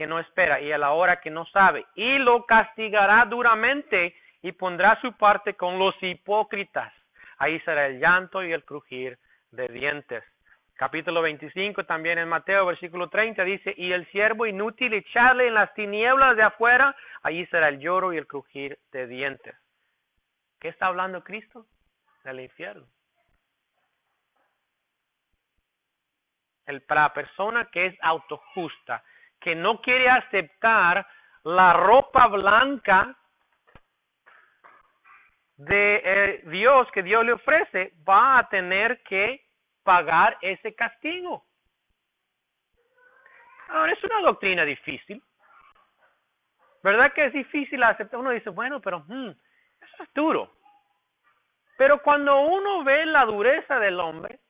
que 0.00 0.06
no 0.06 0.18
espera 0.18 0.62
y 0.62 0.72
a 0.72 0.78
la 0.78 0.92
hora 0.92 1.20
que 1.20 1.28
no 1.28 1.44
sabe, 1.44 1.84
y 1.94 2.16
lo 2.16 2.46
castigará 2.46 3.26
duramente 3.26 4.14
y 4.40 4.50
pondrá 4.52 4.98
su 5.02 5.12
parte 5.12 5.52
con 5.52 5.78
los 5.78 5.94
hipócritas. 6.02 6.90
Ahí 7.36 7.60
será 7.60 7.86
el 7.86 8.00
llanto 8.00 8.42
y 8.42 8.50
el 8.50 8.64
crujir 8.64 9.18
de 9.50 9.68
dientes. 9.68 10.24
Capítulo 10.72 11.20
25 11.20 11.84
también 11.84 12.16
en 12.16 12.30
Mateo, 12.30 12.64
versículo 12.64 13.10
30 13.10 13.44
dice, 13.44 13.74
y 13.76 13.92
el 13.92 14.06
siervo 14.06 14.46
inútil 14.46 14.94
echarle 14.94 15.48
en 15.48 15.52
las 15.52 15.74
tinieblas 15.74 16.34
de 16.34 16.44
afuera, 16.44 16.96
ahí 17.22 17.44
será 17.48 17.68
el 17.68 17.78
lloro 17.78 18.14
y 18.14 18.16
el 18.16 18.26
crujir 18.26 18.78
de 18.92 19.06
dientes. 19.06 19.54
¿Qué 20.60 20.68
está 20.68 20.86
hablando 20.86 21.22
Cristo? 21.22 21.66
Del 22.24 22.40
infierno. 22.40 22.86
El, 26.64 26.80
para 26.80 27.12
persona 27.12 27.66
que 27.66 27.84
es 27.84 27.98
autojusta, 28.00 29.04
que 29.40 29.54
no 29.54 29.80
quiere 29.80 30.08
aceptar 30.08 31.06
la 31.44 31.72
ropa 31.72 32.26
blanca 32.26 33.16
de 35.56 36.02
eh, 36.04 36.42
Dios 36.46 36.90
que 36.92 37.02
Dios 37.02 37.24
le 37.24 37.32
ofrece, 37.32 37.92
va 38.08 38.38
a 38.38 38.48
tener 38.48 39.02
que 39.02 39.44
pagar 39.82 40.38
ese 40.40 40.74
castigo. 40.74 41.44
Ahora, 43.68 43.92
es 43.92 44.02
una 44.02 44.20
doctrina 44.20 44.64
difícil. 44.64 45.22
¿Verdad 46.82 47.12
que 47.12 47.26
es 47.26 47.32
difícil 47.32 47.82
aceptar? 47.82 48.18
Uno 48.18 48.30
dice, 48.30 48.50
bueno, 48.50 48.80
pero 48.80 49.00
hmm, 49.06 49.28
eso 49.28 50.02
es 50.02 50.14
duro. 50.14 50.50
Pero 51.76 52.02
cuando 52.02 52.40
uno 52.40 52.82
ve 52.82 53.06
la 53.06 53.24
dureza 53.26 53.78
del 53.78 54.00
hombre, 54.00 54.40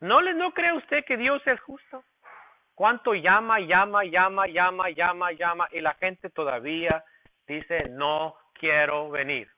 ¿no, 0.00 0.20
le, 0.20 0.34
¿no 0.34 0.52
cree 0.52 0.72
usted 0.74 1.04
que 1.04 1.16
Dios 1.16 1.42
es 1.46 1.60
justo? 1.60 2.04
¿Cuánto 2.78 3.12
llama, 3.12 3.58
llama, 3.58 4.04
llama, 4.04 4.46
llama, 4.46 4.88
llama, 4.90 5.32
llama 5.32 5.68
y 5.72 5.80
la 5.80 5.94
gente 5.94 6.30
todavía 6.30 7.04
dice 7.44 7.88
no 7.88 8.36
quiero 8.52 9.10
venir? 9.10 9.50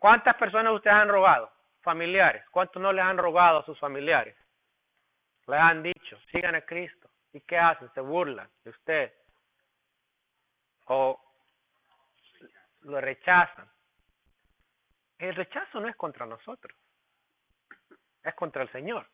¿Cuántas 0.00 0.34
personas 0.34 0.72
ustedes 0.72 0.96
han 0.96 1.08
rogado? 1.08 1.48
Familiares. 1.80 2.44
¿Cuántos 2.50 2.82
no 2.82 2.92
les 2.92 3.04
han 3.04 3.18
rogado 3.18 3.60
a 3.60 3.64
sus 3.64 3.78
familiares? 3.78 4.36
Le 5.46 5.56
han 5.56 5.84
dicho, 5.84 6.18
sigan 6.32 6.56
a 6.56 6.62
Cristo. 6.62 7.08
¿Y 7.32 7.40
qué 7.42 7.56
hacen? 7.56 7.88
Se 7.94 8.00
burlan 8.00 8.50
de 8.64 8.70
usted. 8.70 9.12
O 10.86 11.22
lo 12.80 13.00
rechazan. 13.00 13.70
El 15.18 15.36
rechazo 15.36 15.78
no 15.78 15.86
es 15.86 15.94
contra 15.94 16.26
nosotros. 16.26 16.76
Es 18.24 18.34
contra 18.34 18.64
el 18.64 18.72
Señor. 18.72 19.06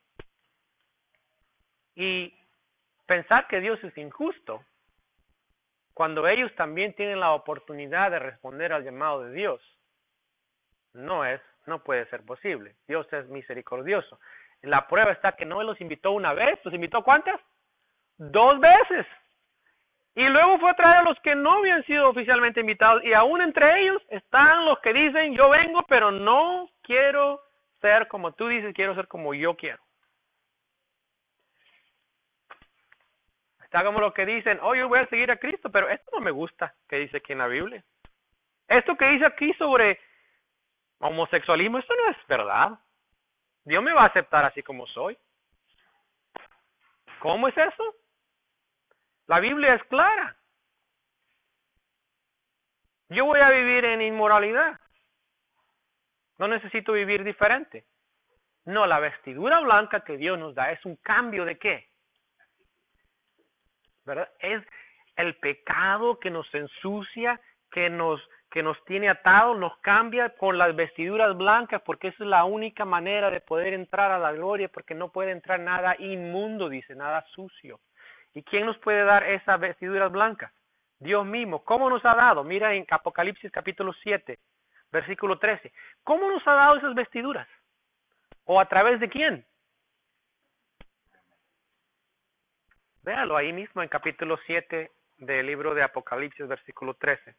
Y 1.98 2.32
pensar 3.06 3.48
que 3.48 3.60
Dios 3.60 3.82
es 3.82 3.98
injusto 3.98 4.64
cuando 5.94 6.28
ellos 6.28 6.54
también 6.54 6.94
tienen 6.94 7.18
la 7.18 7.32
oportunidad 7.32 8.12
de 8.12 8.20
responder 8.20 8.72
al 8.72 8.84
llamado 8.84 9.24
de 9.24 9.32
Dios, 9.32 9.60
no 10.94 11.24
es, 11.24 11.40
no 11.66 11.82
puede 11.82 12.06
ser 12.06 12.24
posible. 12.24 12.76
Dios 12.86 13.12
es 13.12 13.26
misericordioso. 13.28 14.20
La 14.62 14.86
prueba 14.86 15.10
está 15.10 15.32
que 15.32 15.44
no 15.44 15.60
los 15.64 15.80
invitó 15.80 16.12
una 16.12 16.34
vez, 16.34 16.60
los 16.62 16.72
invitó 16.72 17.02
cuántas? 17.02 17.40
Dos 18.16 18.60
veces. 18.60 19.06
Y 20.14 20.22
luego 20.22 20.60
fue 20.60 20.70
a 20.70 20.74
traer 20.74 20.96
a 20.98 21.02
los 21.02 21.18
que 21.18 21.34
no 21.34 21.58
habían 21.58 21.82
sido 21.82 22.08
oficialmente 22.08 22.60
invitados. 22.60 23.02
Y 23.02 23.12
aún 23.12 23.42
entre 23.42 23.82
ellos 23.82 24.00
están 24.10 24.66
los 24.66 24.78
que 24.78 24.92
dicen, 24.92 25.34
yo 25.34 25.50
vengo, 25.50 25.84
pero 25.88 26.12
no 26.12 26.70
quiero 26.82 27.40
ser 27.80 28.06
como 28.06 28.30
tú 28.34 28.46
dices, 28.46 28.72
quiero 28.72 28.94
ser 28.94 29.08
como 29.08 29.34
yo 29.34 29.56
quiero. 29.56 29.82
Está 33.68 33.84
como 33.84 34.00
lo 34.00 34.14
que 34.14 34.24
dicen, 34.24 34.58
oh, 34.62 34.74
yo 34.74 34.88
voy 34.88 35.00
a 35.00 35.06
seguir 35.08 35.30
a 35.30 35.36
Cristo, 35.36 35.70
pero 35.70 35.90
esto 35.90 36.10
no 36.14 36.20
me 36.20 36.30
gusta 36.30 36.74
que 36.88 36.96
dice 36.96 37.18
aquí 37.18 37.34
en 37.34 37.38
la 37.40 37.48
Biblia. 37.48 37.84
Esto 38.66 38.96
que 38.96 39.04
dice 39.10 39.26
aquí 39.26 39.52
sobre 39.54 40.00
homosexualismo, 41.00 41.76
esto 41.76 41.94
no 41.94 42.10
es 42.10 42.16
verdad. 42.26 42.78
Dios 43.64 43.82
me 43.82 43.92
va 43.92 44.04
a 44.04 44.06
aceptar 44.06 44.46
así 44.46 44.62
como 44.62 44.86
soy. 44.86 45.18
¿Cómo 47.18 47.46
es 47.48 47.58
eso? 47.58 47.94
La 49.26 49.38
Biblia 49.38 49.74
es 49.74 49.84
clara. 49.84 50.34
Yo 53.10 53.26
voy 53.26 53.40
a 53.40 53.50
vivir 53.50 53.84
en 53.84 54.00
inmoralidad. 54.00 54.80
No 56.38 56.48
necesito 56.48 56.92
vivir 56.92 57.22
diferente. 57.22 57.84
No, 58.64 58.86
la 58.86 58.98
vestidura 58.98 59.60
blanca 59.60 60.00
que 60.00 60.16
Dios 60.16 60.38
nos 60.38 60.54
da 60.54 60.72
es 60.72 60.82
un 60.86 60.96
cambio 60.96 61.44
de 61.44 61.58
qué? 61.58 61.86
Es 64.40 64.62
el 65.16 65.34
pecado 65.36 66.18
que 66.18 66.30
nos 66.30 66.52
ensucia, 66.54 67.40
que 67.70 67.90
nos, 67.90 68.20
que 68.50 68.62
nos 68.62 68.82
tiene 68.84 69.08
atados, 69.08 69.58
nos 69.58 69.76
cambia 69.78 70.30
con 70.30 70.56
las 70.56 70.74
vestiduras 70.74 71.36
blancas, 71.36 71.82
porque 71.84 72.08
es 72.08 72.20
la 72.20 72.44
única 72.44 72.84
manera 72.84 73.30
de 73.30 73.40
poder 73.40 73.74
entrar 73.74 74.10
a 74.12 74.18
la 74.18 74.32
gloria, 74.32 74.68
porque 74.68 74.94
no 74.94 75.10
puede 75.10 75.32
entrar 75.32 75.60
nada 75.60 75.96
inmundo, 75.98 76.68
dice, 76.68 76.94
nada 76.94 77.24
sucio. 77.34 77.80
¿Y 78.34 78.42
quién 78.42 78.66
nos 78.66 78.78
puede 78.78 79.04
dar 79.04 79.24
esas 79.24 79.58
vestiduras 79.58 80.12
blancas? 80.12 80.52
Dios 81.00 81.24
mismo. 81.24 81.64
¿Cómo 81.64 81.90
nos 81.90 82.04
ha 82.04 82.14
dado? 82.14 82.44
Mira 82.44 82.74
en 82.74 82.86
Apocalipsis 82.90 83.50
capítulo 83.50 83.92
7, 83.92 84.38
versículo 84.90 85.38
13. 85.38 85.72
¿Cómo 86.04 86.30
nos 86.30 86.46
ha 86.46 86.52
dado 86.52 86.76
esas 86.76 86.94
vestiduras? 86.94 87.48
¿O 88.44 88.60
a 88.60 88.66
través 88.66 89.00
de 89.00 89.08
quién? 89.08 89.44
Véalo 93.08 93.38
ahí 93.38 93.54
mismo 93.54 93.82
en 93.82 93.88
capítulo 93.88 94.36
7 94.44 94.92
del 95.16 95.46
libro 95.46 95.72
de 95.72 95.82
Apocalipsis, 95.82 96.46
versículo 96.46 96.92
13. 96.92 97.34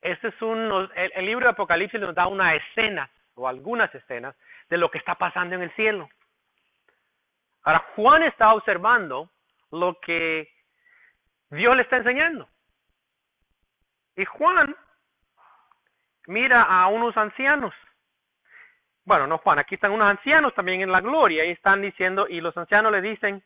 Este 0.00 0.26
es 0.26 0.42
un, 0.42 0.90
el, 0.96 1.26
libro 1.26 1.46
de 1.46 1.52
Apocalipsis 1.52 2.00
nos 2.00 2.12
da 2.12 2.26
una 2.26 2.56
escena 2.56 3.08
o 3.36 3.46
algunas 3.46 3.94
escenas 3.94 4.34
de 4.68 4.78
lo 4.78 4.90
que 4.90 4.98
está 4.98 5.14
pasando 5.14 5.54
en 5.54 5.62
el 5.62 5.72
cielo. 5.76 6.08
Ahora, 7.62 7.86
Juan 7.94 8.24
está 8.24 8.52
observando 8.52 9.30
lo 9.70 10.00
que 10.00 10.52
Dios 11.50 11.76
le 11.76 11.82
está 11.82 11.98
enseñando. 11.98 12.48
Y 14.16 14.24
Juan 14.24 14.74
mira 16.26 16.62
a 16.62 16.88
unos 16.88 17.16
ancianos. 17.16 17.72
Bueno, 19.04 19.26
no 19.26 19.38
Juan, 19.38 19.58
aquí 19.58 19.74
están 19.74 19.92
unos 19.92 20.08
ancianos 20.08 20.54
también 20.54 20.80
en 20.80 20.90
la 20.90 21.00
gloria 21.00 21.44
y 21.44 21.50
están 21.50 21.82
diciendo, 21.82 22.26
y 22.28 22.40
los 22.40 22.56
ancianos 22.56 22.90
le 22.90 23.02
dicen, 23.02 23.42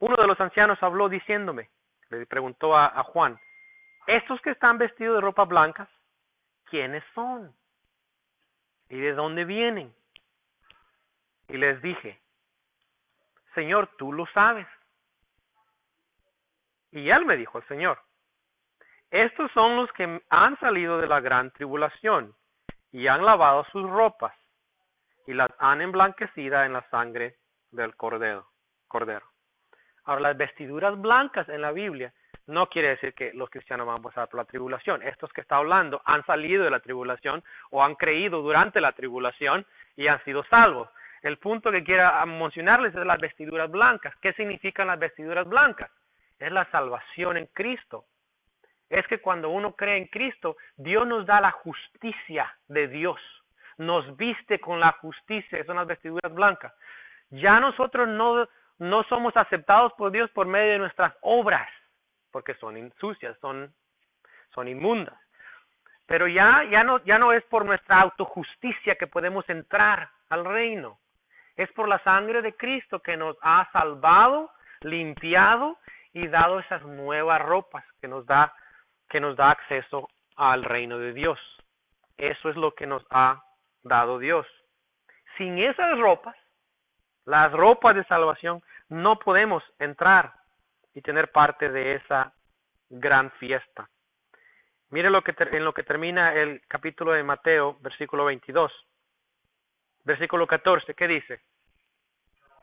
uno 0.00 0.16
de 0.16 0.26
los 0.26 0.38
ancianos 0.38 0.82
habló 0.82 1.08
diciéndome, 1.08 1.70
le 2.10 2.26
preguntó 2.26 2.76
a, 2.76 2.88
a 2.88 3.02
Juan, 3.04 3.38
estos 4.06 4.40
que 4.42 4.50
están 4.50 4.76
vestidos 4.76 5.16
de 5.16 5.20
ropa 5.22 5.44
blancas, 5.44 5.88
¿quiénes 6.64 7.02
son? 7.14 7.54
¿Y 8.90 8.98
de 8.98 9.14
dónde 9.14 9.46
vienen? 9.46 9.94
Y 11.48 11.56
les 11.56 11.80
dije, 11.80 12.20
Señor, 13.54 13.88
tú 13.96 14.12
lo 14.12 14.26
sabes. 14.26 14.66
Y 16.90 17.08
él 17.08 17.24
me 17.24 17.36
dijo, 17.36 17.58
el 17.58 17.66
Señor, 17.66 17.98
estos 19.10 19.50
son 19.52 19.76
los 19.76 19.90
que 19.92 20.22
han 20.28 20.58
salido 20.60 20.98
de 20.98 21.06
la 21.06 21.20
gran 21.20 21.50
tribulación 21.52 22.34
y 22.94 23.08
han 23.08 23.24
lavado 23.24 23.66
sus 23.72 23.90
ropas 23.90 24.32
y 25.26 25.34
las 25.34 25.50
han 25.58 25.80
emblanquecido 25.80 26.62
en 26.62 26.74
la 26.74 26.88
sangre 26.90 27.34
del 27.72 27.96
cordero. 27.96 28.46
cordero. 28.86 29.26
Ahora, 30.04 30.20
las 30.20 30.36
vestiduras 30.36 30.96
blancas 31.00 31.48
en 31.48 31.60
la 31.60 31.72
Biblia 31.72 32.12
no 32.46 32.68
quiere 32.68 32.90
decir 32.90 33.12
que 33.14 33.32
los 33.34 33.50
cristianos 33.50 33.88
van 33.88 33.98
a 33.98 34.02
pasar 34.02 34.28
por 34.28 34.38
la 34.38 34.44
tribulación. 34.44 35.02
Estos 35.02 35.32
que 35.32 35.40
está 35.40 35.56
hablando 35.56 36.02
han 36.04 36.24
salido 36.24 36.62
de 36.62 36.70
la 36.70 36.78
tribulación 36.78 37.42
o 37.70 37.82
han 37.82 37.96
creído 37.96 38.42
durante 38.42 38.80
la 38.80 38.92
tribulación 38.92 39.66
y 39.96 40.06
han 40.06 40.22
sido 40.22 40.44
salvos. 40.44 40.88
El 41.22 41.38
punto 41.38 41.72
que 41.72 41.82
quiero 41.82 42.08
mencionarles 42.26 42.94
es 42.94 43.04
las 43.04 43.18
vestiduras 43.18 43.68
blancas. 43.72 44.14
¿Qué 44.20 44.34
significan 44.34 44.86
las 44.86 45.00
vestiduras 45.00 45.48
blancas? 45.48 45.90
Es 46.38 46.52
la 46.52 46.64
salvación 46.70 47.38
en 47.38 47.46
Cristo. 47.46 48.04
Es 48.94 49.06
que 49.08 49.18
cuando 49.18 49.50
uno 49.50 49.74
cree 49.74 49.96
en 49.96 50.06
Cristo, 50.06 50.56
Dios 50.76 51.06
nos 51.06 51.26
da 51.26 51.40
la 51.40 51.50
justicia 51.50 52.54
de 52.68 52.86
Dios. 52.86 53.20
Nos 53.76 54.16
viste 54.16 54.60
con 54.60 54.78
la 54.78 54.92
justicia, 54.92 55.64
son 55.64 55.76
las 55.76 55.86
vestiduras 55.86 56.32
blancas. 56.32 56.72
Ya 57.30 57.58
nosotros 57.58 58.08
no, 58.08 58.48
no 58.78 59.02
somos 59.04 59.36
aceptados 59.36 59.92
por 59.94 60.12
Dios 60.12 60.30
por 60.30 60.46
medio 60.46 60.72
de 60.72 60.78
nuestras 60.78 61.12
obras 61.22 61.68
porque 62.34 62.54
son 62.54 62.92
sucias, 62.98 63.38
son, 63.40 63.72
son 64.52 64.66
inmundas. 64.66 65.16
Pero 66.04 66.26
ya, 66.26 66.64
ya, 66.68 66.82
no, 66.82 66.98
ya 67.04 67.16
no 67.16 67.32
es 67.32 67.44
por 67.44 67.64
nuestra 67.64 68.00
autojusticia 68.00 68.96
que 68.96 69.06
podemos 69.06 69.48
entrar 69.48 70.10
al 70.30 70.44
reino. 70.44 70.98
Es 71.54 71.70
por 71.72 71.86
la 71.86 72.00
sangre 72.04 72.42
de 72.42 72.56
Cristo 72.56 72.98
que 72.98 73.16
nos 73.16 73.36
ha 73.40 73.68
salvado, 73.72 74.50
limpiado 74.80 75.78
y 76.12 76.26
dado 76.26 76.58
esas 76.58 76.82
nuevas 76.82 77.40
ropas 77.40 77.84
que 78.00 78.08
nos 78.08 78.26
da, 78.26 78.52
que 79.14 79.20
nos 79.20 79.36
da 79.36 79.52
acceso 79.52 80.08
al 80.34 80.64
reino 80.64 80.98
de 80.98 81.12
Dios. 81.12 81.38
Eso 82.16 82.48
es 82.48 82.56
lo 82.56 82.74
que 82.74 82.84
nos 82.84 83.06
ha 83.10 83.44
dado 83.84 84.18
Dios. 84.18 84.44
Sin 85.38 85.56
esas 85.56 85.96
ropas, 86.00 86.34
las 87.24 87.52
ropas 87.52 87.94
de 87.94 88.02
salvación, 88.06 88.60
no 88.88 89.20
podemos 89.20 89.62
entrar 89.78 90.32
y 90.94 91.00
tener 91.00 91.30
parte 91.30 91.68
de 91.68 91.94
esa 91.94 92.32
gran 92.90 93.30
fiesta. 93.38 93.88
Mire 94.90 95.10
lo 95.10 95.22
que 95.22 95.32
en 95.38 95.64
lo 95.64 95.72
que 95.72 95.84
termina 95.84 96.34
el 96.34 96.60
capítulo 96.66 97.12
de 97.12 97.22
Mateo, 97.22 97.76
versículo 97.82 98.24
22. 98.24 98.72
Versículo 100.02 100.48
14, 100.48 100.92
¿qué 100.94 101.06
dice? 101.06 101.40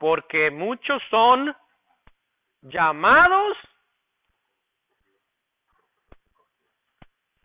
Porque 0.01 0.51
muchos 0.51 1.01
son 1.09 1.55
llamados. 2.59 3.57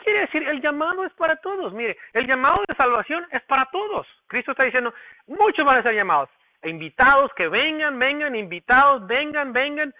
Quiere 0.06 0.20
decir, 0.20 0.48
el 0.48 0.60
llamado 0.62 1.04
es 1.04 1.12
para 1.14 1.34
todos. 1.34 1.72
Mire, 1.72 1.98
el 2.12 2.28
llamado 2.28 2.62
de 2.68 2.76
salvación 2.76 3.26
es 3.32 3.42
para 3.42 3.66
todos. 3.72 4.06
Cristo 4.28 4.52
está 4.52 4.62
diciendo, 4.62 4.94
muchos 5.26 5.66
van 5.66 5.78
a 5.78 5.82
ser 5.82 5.96
llamados. 5.96 6.30
Invitados 6.62 7.32
que 7.34 7.48
vengan, 7.48 7.98
vengan, 7.98 8.36
invitados, 8.36 9.04
vengan, 9.08 9.52
vengan. 9.52 9.92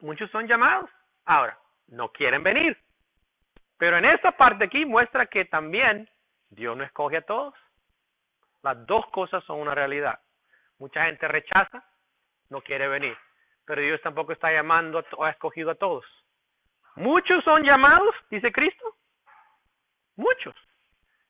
Muchos 0.00 0.30
son 0.30 0.46
llamados. 0.46 0.90
Ahora, 1.24 1.56
no 1.88 2.10
quieren 2.10 2.42
venir. 2.42 2.76
Pero 3.78 3.96
en 3.96 4.04
esta 4.04 4.32
parte 4.32 4.64
aquí 4.64 4.84
muestra 4.84 5.24
que 5.24 5.46
también 5.46 6.06
Dios 6.50 6.76
no 6.76 6.84
escoge 6.84 7.16
a 7.16 7.22
todos. 7.22 7.54
Las 8.62 8.86
dos 8.86 9.06
cosas 9.06 9.42
son 9.44 9.60
una 9.60 9.74
realidad. 9.74 10.20
Mucha 10.78 11.06
gente 11.06 11.26
rechaza, 11.26 11.82
no 12.50 12.60
quiere 12.60 12.86
venir. 12.86 13.16
Pero 13.64 13.80
Dios 13.80 13.98
tampoco 14.02 14.32
está 14.32 14.52
llamando 14.52 15.02
o 15.16 15.24
ha 15.24 15.30
escogido 15.30 15.70
a 15.70 15.74
todos. 15.74 16.04
Muchos 16.96 17.42
son 17.44 17.62
llamados, 17.62 18.14
dice 18.28 18.52
Cristo. 18.52 18.94
Muchos. 20.16 20.54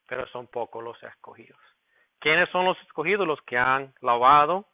Pero 0.08 0.26
son 0.28 0.46
pocos 0.46 0.82
los 0.82 1.00
escogidos. 1.02 1.60
¿Quiénes 2.20 2.48
son 2.50 2.64
los 2.64 2.80
escogidos? 2.82 3.26
Los 3.26 3.40
que 3.42 3.58
han 3.58 3.92
lavado 4.00 4.66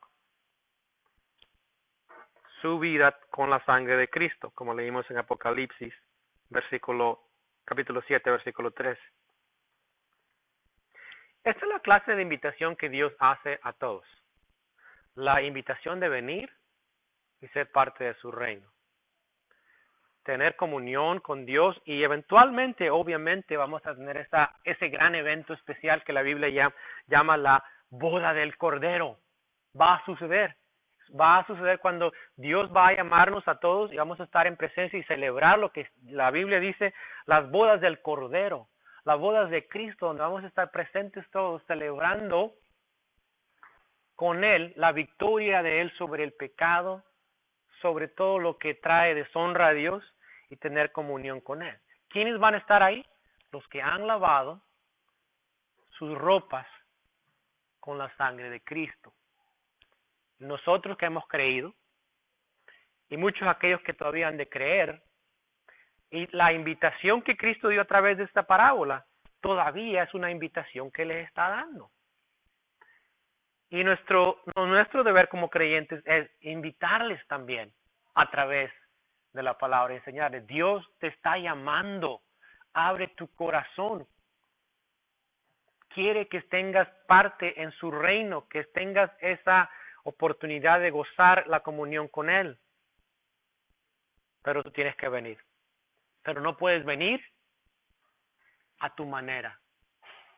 su 2.63 2.79
vida 2.79 3.19
con 3.31 3.51
la 3.51 3.63
sangre 3.65 3.97
de 3.97 4.09
Cristo, 4.09 4.53
como 4.55 4.73
leímos 4.73 5.11
en 5.11 5.19
Apocalipsis, 5.19 5.93
versículo, 6.49 7.21
capítulo 7.65 8.01
7, 8.07 8.31
versículo 8.31 8.71
3. 8.71 8.97
Esta 11.45 11.67
es 11.67 11.73
la 11.73 11.81
clase 11.81 12.15
de 12.15 12.23
invitación 12.23 12.77
que 12.77 12.89
Dios 12.89 13.13
hace 13.19 13.59
a 13.63 13.73
todos. 13.73 14.07
La 15.17 15.43
invitación 15.43 15.99
de 15.99 16.09
venir 16.09 16.51
y 17.41 17.49
ser 17.49 17.71
parte 17.73 18.05
de 18.05 18.15
su 18.15 18.31
reino. 18.31 18.72
Tener 20.25 20.57
comunión 20.57 21.21
con 21.21 21.45
Dios 21.45 21.81
y 21.85 22.03
eventualmente, 22.03 22.91
obviamente, 22.91 23.57
vamos 23.57 23.85
a 23.87 23.95
tener 23.95 24.17
esa, 24.19 24.55
ese 24.65 24.89
gran 24.89 25.15
evento 25.15 25.53
especial 25.53 26.05
que 26.05 26.13
la 26.13 26.23
Biblia 26.23 26.49
llama, 26.49 26.75
llama 27.09 27.37
la 27.37 27.65
boda 27.91 28.33
del 28.33 28.57
Cordero. 28.57 29.19
Va 29.79 29.95
a 29.95 30.05
suceder 30.05 30.57
va 31.19 31.39
a 31.39 31.47
suceder 31.47 31.79
cuando 31.81 32.13
Dios 32.37 32.71
va 32.75 32.89
a 32.89 32.95
llamarnos 32.95 33.47
a 33.47 33.59
todos 33.59 33.93
y 33.93 33.97
vamos 33.97 34.21
a 34.21 34.25
estar 34.25 34.47
en 34.47 34.57
presencia 34.57 34.99
y 34.99 35.05
celebrar 35.05 35.59
lo 35.59 35.71
que 35.71 35.89
la 36.05 36.31
Biblia 36.31 36.61
dice, 36.61 36.95
las 37.27 37.51
bodas 37.51 37.81
del 37.81 38.01
Cordero, 38.01 38.69
las 39.05 39.19
bodas 39.19 39.51
de 39.51 39.67
Cristo, 39.69 40.07
donde 40.07 40.23
vamos 40.23 40.45
a 40.45 40.47
estar 40.47 40.71
presentes 40.71 41.29
todos 41.31 41.63
celebrando 41.67 42.53
con 44.15 44.45
Él 44.45 44.73
la 44.77 44.93
victoria 44.93 45.63
de 45.63 45.81
Él 45.81 45.93
sobre 45.99 46.25
el 46.25 46.33
pecado, 46.33 47.03
sobre 47.83 48.09
todo 48.09 48.39
lo 48.39 48.57
que 48.57 48.75
trae 48.75 49.15
deshonra 49.15 49.69
a 49.69 49.75
Dios 49.75 50.03
y 50.49 50.57
tener 50.57 50.93
comunión 50.93 51.41
con 51.41 51.63
Él. 51.63 51.77
¿Quiénes 52.09 52.39
van 52.39 52.55
a 52.55 52.59
estar 52.59 52.83
ahí? 52.83 53.05
Los 53.51 53.67
que 53.69 53.83
han 53.83 54.07
lavado 54.07 54.63
sus 55.99 56.17
ropas 56.17 56.67
con 57.81 57.99
la 57.99 58.15
sangre 58.17 58.49
de 58.49 58.61
Cristo 58.63 59.13
nosotros 60.43 60.99
que 60.99 61.07
hemos 61.07 61.27
creído 61.29 61.73
y 63.09 63.17
muchos 63.17 63.47
aquellos 63.49 63.81
que 63.83 63.95
todavía 63.95 64.29
han 64.29 64.37
de 64.37 64.49
creer. 64.49 65.03
Y 66.11 66.27
la 66.37 66.53
invitación 66.53 67.23
que 67.23 67.37
Cristo 67.37 67.69
dio 67.69 67.81
a 67.81 67.87
través 67.87 68.19
de 68.19 68.25
esta 68.25 68.43
parábola 68.43 69.07
todavía 69.41 70.03
es 70.03 70.15
una 70.15 70.31
invitación 70.31 70.91
que 70.91 71.05
les 71.05 71.27
está 71.27 71.49
dando. 71.49 71.91
Y 73.73 73.83
nuestro, 73.85 74.43
nuestro 74.55 75.03
deber 75.03 75.31
como 75.31 75.49
creyentes 75.49 76.03
es 76.07 76.31
invitarles 76.43 77.27
también 77.27 77.73
a 78.15 78.31
través 78.31 78.71
de 79.33 79.43
la 79.43 79.57
palabra, 79.57 79.95
enseñarles, 79.95 80.47
Dios 80.47 80.87
te 80.99 81.07
está 81.07 81.39
llamando, 81.39 82.21
abre 82.75 83.09
tu 83.17 83.35
corazón, 83.35 84.07
quiere 85.89 86.29
que 86.29 86.43
tengas 86.43 86.87
parte 87.09 87.63
en 87.63 87.73
su 87.73 87.91
reino, 87.91 88.47
que 88.49 88.65
tengas 88.65 89.11
esa 89.21 89.71
oportunidad 90.03 90.79
de 90.79 90.91
gozar 90.91 91.47
la 91.47 91.61
comunión 91.61 92.09
con 92.09 92.29
Él. 92.29 92.59
Pero 94.43 94.63
tú 94.63 94.71
tienes 94.71 94.97
que 94.97 95.09
venir. 95.09 95.39
Pero 96.23 96.43
no 96.43 96.59
puedes 96.59 96.85
venir 96.85 97.25
a 98.81 98.95
tu 98.95 99.07
manera. 99.07 99.59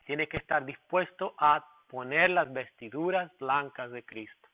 Tienes 0.05 0.29
que 0.29 0.37
estar 0.37 0.65
dispuesto 0.65 1.35
a 1.37 1.74
poner 1.95 2.31
las 2.31 2.53
vestiduras 2.53 3.31
blancas 3.39 3.93
de 3.93 4.03
Cristo. 4.03 4.49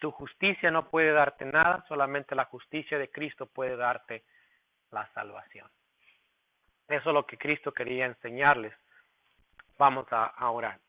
Tu 0.00 0.10
justicia 0.10 0.68
no 0.72 0.90
puede 0.90 1.12
darte 1.12 1.44
nada, 1.44 1.84
solamente 1.86 2.34
la 2.34 2.46
justicia 2.46 2.98
de 2.98 3.08
Cristo 3.08 3.46
puede 3.46 3.76
darte 3.76 4.24
la 4.90 5.08
salvación. 5.12 5.70
Eso 6.88 7.10
es 7.10 7.14
lo 7.14 7.24
que 7.24 7.38
Cristo 7.38 7.70
quería 7.70 8.06
enseñarles. 8.06 8.74
Vamos 9.78 10.08
a 10.10 10.50
orar. 10.50 10.80